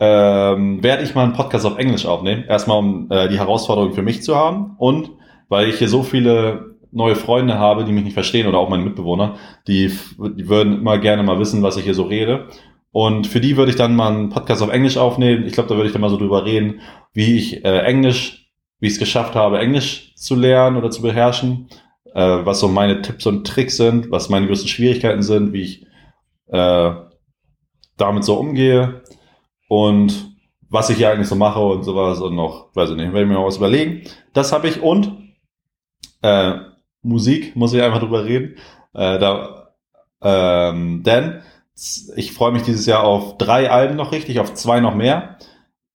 [0.00, 2.44] ähm, werde ich mal einen Podcast auf Englisch aufnehmen.
[2.48, 5.10] Erstmal, um äh, die Herausforderung für mich zu haben und
[5.48, 8.84] weil ich hier so viele neue Freunde habe, die mich nicht verstehen oder auch meine
[8.84, 9.36] Mitbewohner,
[9.66, 12.48] die, die würden immer gerne mal wissen, was ich hier so rede.
[12.90, 15.46] Und für die würde ich dann mal einen Podcast auf Englisch aufnehmen.
[15.46, 16.80] Ich glaube, da würde ich dann mal so drüber reden,
[17.12, 21.68] wie ich äh, Englisch, wie ich es geschafft habe, Englisch zu lernen oder zu beherrschen,
[22.14, 25.86] äh, was so meine Tipps und Tricks sind, was meine größten Schwierigkeiten sind, wie ich
[26.46, 26.90] äh,
[27.96, 29.02] damit so umgehe
[29.68, 30.36] und
[30.70, 33.28] was ich hier eigentlich so mache und sowas und noch, weiß ich nicht, werde ich
[33.28, 34.02] mir noch was überlegen.
[34.32, 35.34] Das habe ich und
[36.22, 36.54] äh,
[37.02, 38.56] Musik, muss ich einfach drüber reden.
[38.92, 39.74] Äh, da,
[40.22, 41.42] ähm, denn
[42.16, 45.36] ich freue mich dieses Jahr auf drei Alben noch richtig, auf zwei noch mehr.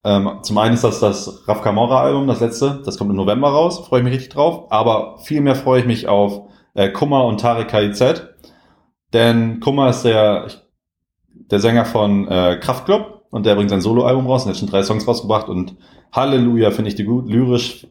[0.06, 3.50] Ähm, zum einen ist das das Raf Camora Album, das letzte, das kommt im November
[3.50, 4.72] raus, freue ich mich richtig drauf.
[4.72, 8.24] Aber viel mehr freue ich mich auf äh, Kummer und Tarek KIZ.
[9.14, 10.48] Denn Kummer ist der,
[11.30, 14.84] der Sänger von äh, Kraftklub und der bringt sein Soloalbum raus und hat schon drei
[14.84, 15.76] Songs rausgebracht und
[16.12, 17.88] Halleluja finde ich die gut, lyrisch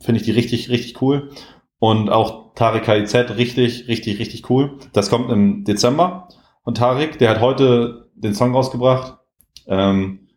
[0.00, 1.30] finde ich die richtig, richtig cool.
[1.78, 4.78] Und auch Tarek KIZ richtig, richtig, richtig cool.
[4.92, 6.28] Das kommt im Dezember.
[6.64, 9.18] Und Tarek, der hat heute den Song rausgebracht.
[9.66, 10.28] Ähm,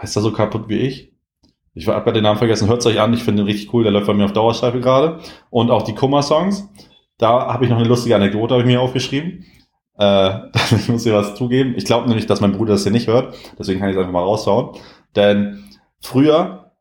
[0.00, 1.12] heißt er so kaputt wie ich?
[1.74, 2.68] Ich habe den Namen vergessen.
[2.68, 3.12] Hört euch an.
[3.12, 3.82] Ich finde ihn richtig cool.
[3.82, 5.20] Der läuft bei mir auf Dauerschleife gerade.
[5.50, 6.68] Und auch die Kummer-Songs.
[7.18, 9.44] Da habe ich noch eine lustige Anekdote habe ich mir aufgeschrieben.
[9.98, 10.38] Äh,
[10.76, 11.74] ich muss dir was zugeben.
[11.76, 13.34] Ich glaube nämlich, dass mein Bruder das hier nicht hört.
[13.58, 14.78] Deswegen kann ich es einfach mal raushauen.
[15.14, 15.64] Denn
[16.00, 16.72] früher,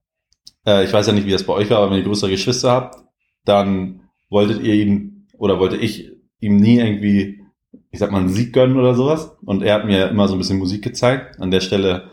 [0.65, 2.71] äh, ich weiß ja nicht, wie das bei euch war, aber wenn ihr größere Geschwister
[2.71, 2.95] habt,
[3.43, 7.44] dann wolltet ihr ihm oder wollte ich ihm nie irgendwie
[7.95, 9.37] ich sag mal, einen Sieg gönnen oder sowas.
[9.45, 11.39] Und er hat mir immer so ein bisschen Musik gezeigt.
[11.39, 12.11] An der Stelle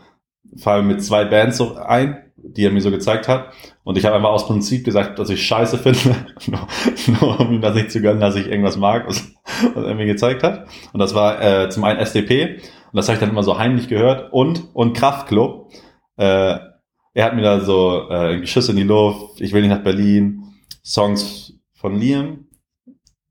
[0.55, 3.51] fallen mir zwei Bands so ein, die er mir so gezeigt hat.
[3.83, 6.15] Und ich habe einfach aus Prinzip gesagt, dass ich scheiße finde,
[7.19, 9.29] nur, um ihm das nicht zu gönnen, dass ich irgendwas mag, was,
[9.73, 10.69] was er mir gezeigt hat.
[10.93, 13.89] Und das war äh, zum einen SDP, und das habe ich dann immer so heimlich
[13.89, 15.69] gehört, und, und Kraftklub.
[16.15, 16.59] Äh,
[17.13, 20.45] er hat mir da so äh, Schüsse in die Luft, ich will nicht nach Berlin,
[20.81, 22.45] Songs von Liam,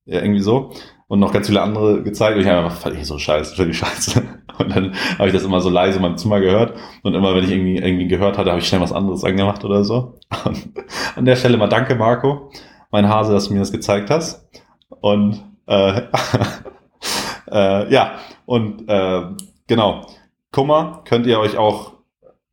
[0.04, 0.72] ja, irgendwie so
[1.12, 2.36] und noch ganz viele andere gezeigt.
[2.36, 4.22] Und ich habe einfach, fand ich so scheiße, völlig scheiße.
[4.58, 6.72] Und dann habe ich das immer so leise in meinem Zimmer gehört.
[7.02, 9.84] Und immer, wenn ich irgendwie, irgendwie gehört hatte, habe ich schnell was anderes angemacht oder
[9.84, 10.14] so.
[10.46, 10.70] Und
[11.14, 12.50] an der Stelle mal danke, Marco,
[12.90, 14.48] mein Hase, dass du mir das gezeigt hast.
[14.88, 16.00] Und äh,
[17.50, 18.12] äh, ja,
[18.46, 19.22] und äh,
[19.66, 20.06] genau.
[20.50, 21.92] Kummer könnt ihr euch auch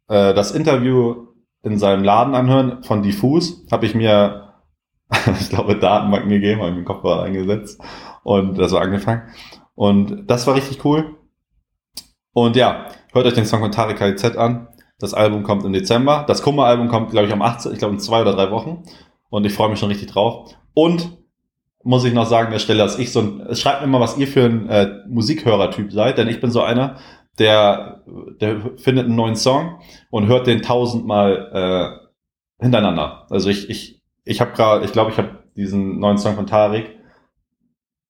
[0.10, 1.28] äh, das Interview
[1.64, 3.66] in seinem Laden anhören von Diffus.
[3.72, 4.50] Habe ich mir,
[5.40, 7.82] ich glaube, Datenbanken gegeben, habe ich den Kopfhörer eingesetzt
[8.24, 9.24] und das war angefangen.
[9.76, 11.16] Und das war richtig cool.
[12.34, 14.68] Und ja, hört euch den Song von Tarek KZ an.
[15.00, 16.26] Das Album kommt im Dezember.
[16.28, 17.72] Das Kummer-Album kommt, glaube ich, am 18.
[17.72, 18.84] Ich glaube, in zwei oder drei Wochen.
[19.30, 20.54] Und ich freue mich schon richtig drauf.
[20.74, 21.18] Und
[21.84, 24.18] muss ich noch sagen an der Stelle, dass ich so ein, schreibt mir mal, was
[24.18, 26.98] ihr für ein äh, Musikhörer-Typ seid, denn ich bin so einer,
[27.38, 28.04] der,
[28.42, 32.00] der findet einen neuen Song und hört den tausendmal
[32.60, 33.28] äh, hintereinander.
[33.30, 36.99] Also ich, ich, ich habe gerade, ich glaube, ich habe diesen neuen Song von Tarek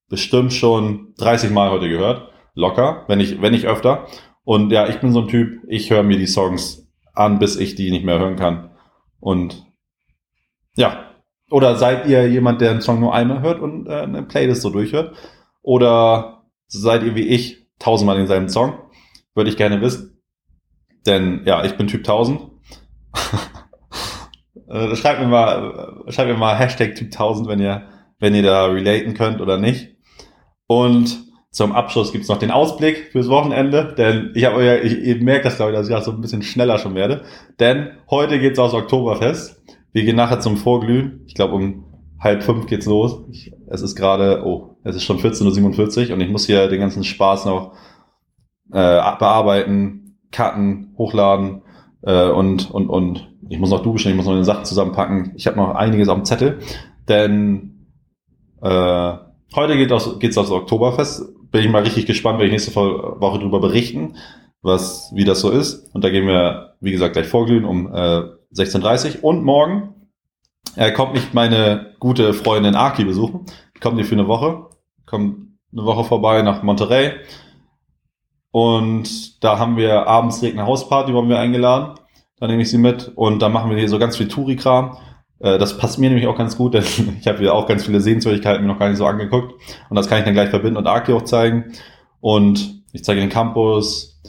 [0.10, 2.30] bestimmt schon 30 Mal heute gehört.
[2.56, 4.08] Locker, wenn ich, wenn ich öfter.
[4.44, 7.76] Und ja, ich bin so ein Typ, ich höre mir die Songs an, bis ich
[7.76, 8.72] die nicht mehr hören kann.
[9.20, 9.66] Und
[10.76, 11.06] ja.
[11.52, 14.70] Oder seid ihr jemand, der einen Song nur einmal hört und äh, eine Playlist so
[14.70, 15.16] durchhört?
[15.62, 18.74] Oder seid ihr wie ich tausendmal denselben Song?
[19.34, 20.22] Würde ich gerne wissen.
[21.06, 22.42] Denn ja, ich bin Typ 1000.
[24.70, 27.88] Äh, schreibt mir mal, schreibt mir mal Hashtag Typ 1000, wenn ihr,
[28.20, 29.96] wenn ihr da relaten könnt oder nicht.
[30.72, 35.16] Und zum Abschluss gibt's noch den Ausblick fürs Wochenende, denn ich habe ja, ich, ihr
[35.16, 37.24] merkt das glaube ich, dass ich auch so ein bisschen schneller schon werde.
[37.60, 39.64] Denn heute geht's aus Oktoberfest.
[39.94, 41.24] Wir gehen nachher zum Vorglühen.
[41.26, 41.86] Ich glaube um
[42.20, 43.24] halb fünf geht's los.
[43.32, 46.82] Ich, es ist gerade, oh, es ist schon 14.47 Uhr und ich muss hier den
[46.82, 47.74] ganzen Spaß noch
[48.72, 51.64] äh, bearbeiten, cutten, hochladen
[52.04, 55.32] äh, und und und ich muss noch duschen, ich muss noch eine Sachen zusammenpacken.
[55.36, 56.60] Ich habe noch einiges auf dem Zettel,
[57.08, 57.88] denn
[58.62, 61.24] äh, Heute geht es geht's aufs Oktoberfest.
[61.52, 64.16] Bin ich mal richtig gespannt, werde ich nächste Woche drüber berichten,
[64.62, 65.94] was, wie das so ist.
[65.94, 68.22] Und da gehen wir wie gesagt, gleich vorglühen um äh,
[68.54, 69.24] 16.30 Uhr.
[69.26, 69.94] Und morgen
[70.76, 73.46] äh, kommt mich meine gute Freundin Aki besuchen.
[73.76, 74.68] Die kommt hier für eine Woche.
[75.06, 77.14] Kommt eine Woche vorbei nach Monterey.
[78.52, 81.96] Und da haben wir abends direkt eine Hausparty, wurden wir eingeladen.
[82.38, 84.98] Da nehme ich sie mit und dann machen wir hier so ganz viel Touri-Kram.
[85.40, 86.84] Äh, das passt mir nämlich auch ganz gut, denn
[87.20, 89.54] ich habe hier auch ganz viele Sehenswürdigkeiten mir noch gar nicht so angeguckt.
[89.90, 91.74] Und das kann ich dann gleich verbinden und Aki auch zeigen.
[92.22, 94.22] Und ich zeige den Campus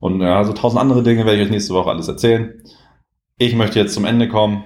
[0.00, 2.62] und ja, so tausend andere Dinge werde ich euch nächste Woche alles erzählen.
[3.38, 4.64] Ich möchte jetzt zum Ende kommen.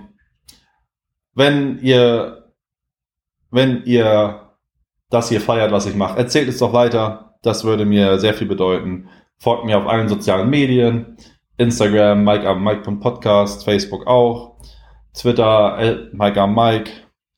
[1.34, 2.52] Wenn ihr,
[3.50, 4.52] wenn ihr
[5.10, 7.36] das hier feiert, was ich mache, erzählt es doch weiter.
[7.42, 9.08] Das würde mir sehr viel bedeuten.
[9.38, 11.16] Folgt mir auf allen sozialen Medien.
[11.58, 14.51] Instagram, Mike, Mike.podcast, Facebook auch.
[15.14, 16.90] Twitter, äh, Mike Mike.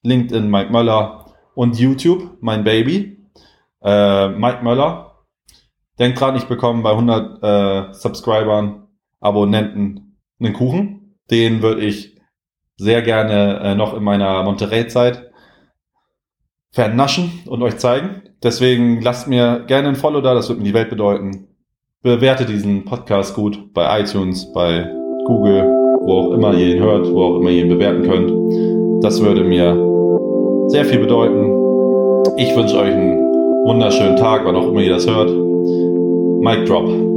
[0.02, 1.26] LinkedIn, Mike Möller.
[1.54, 3.18] Und YouTube, mein Baby.
[3.82, 5.24] Äh, Mike Möller.
[5.98, 8.88] Denkt dran, ich bekomme bei 100 äh, Subscribern,
[9.20, 11.16] Abonnenten einen Kuchen.
[11.30, 12.20] Den würde ich
[12.76, 15.30] sehr gerne äh, noch in meiner Monterey-Zeit
[16.72, 18.22] vernaschen und euch zeigen.
[18.42, 21.48] Deswegen lasst mir gerne ein Follow da, das wird mir die Welt bedeuten.
[22.02, 24.90] Bewertet diesen Podcast gut bei iTunes, bei
[25.24, 25.73] Google,
[26.06, 29.02] wo auch immer ihr ihn hört, wo auch immer ihr ihn bewerten könnt.
[29.02, 29.76] Das würde mir
[30.68, 31.50] sehr viel bedeuten.
[32.36, 33.18] Ich wünsche euch einen
[33.64, 35.30] wunderschönen Tag, wann auch immer ihr das hört.
[35.30, 37.13] Mic drop.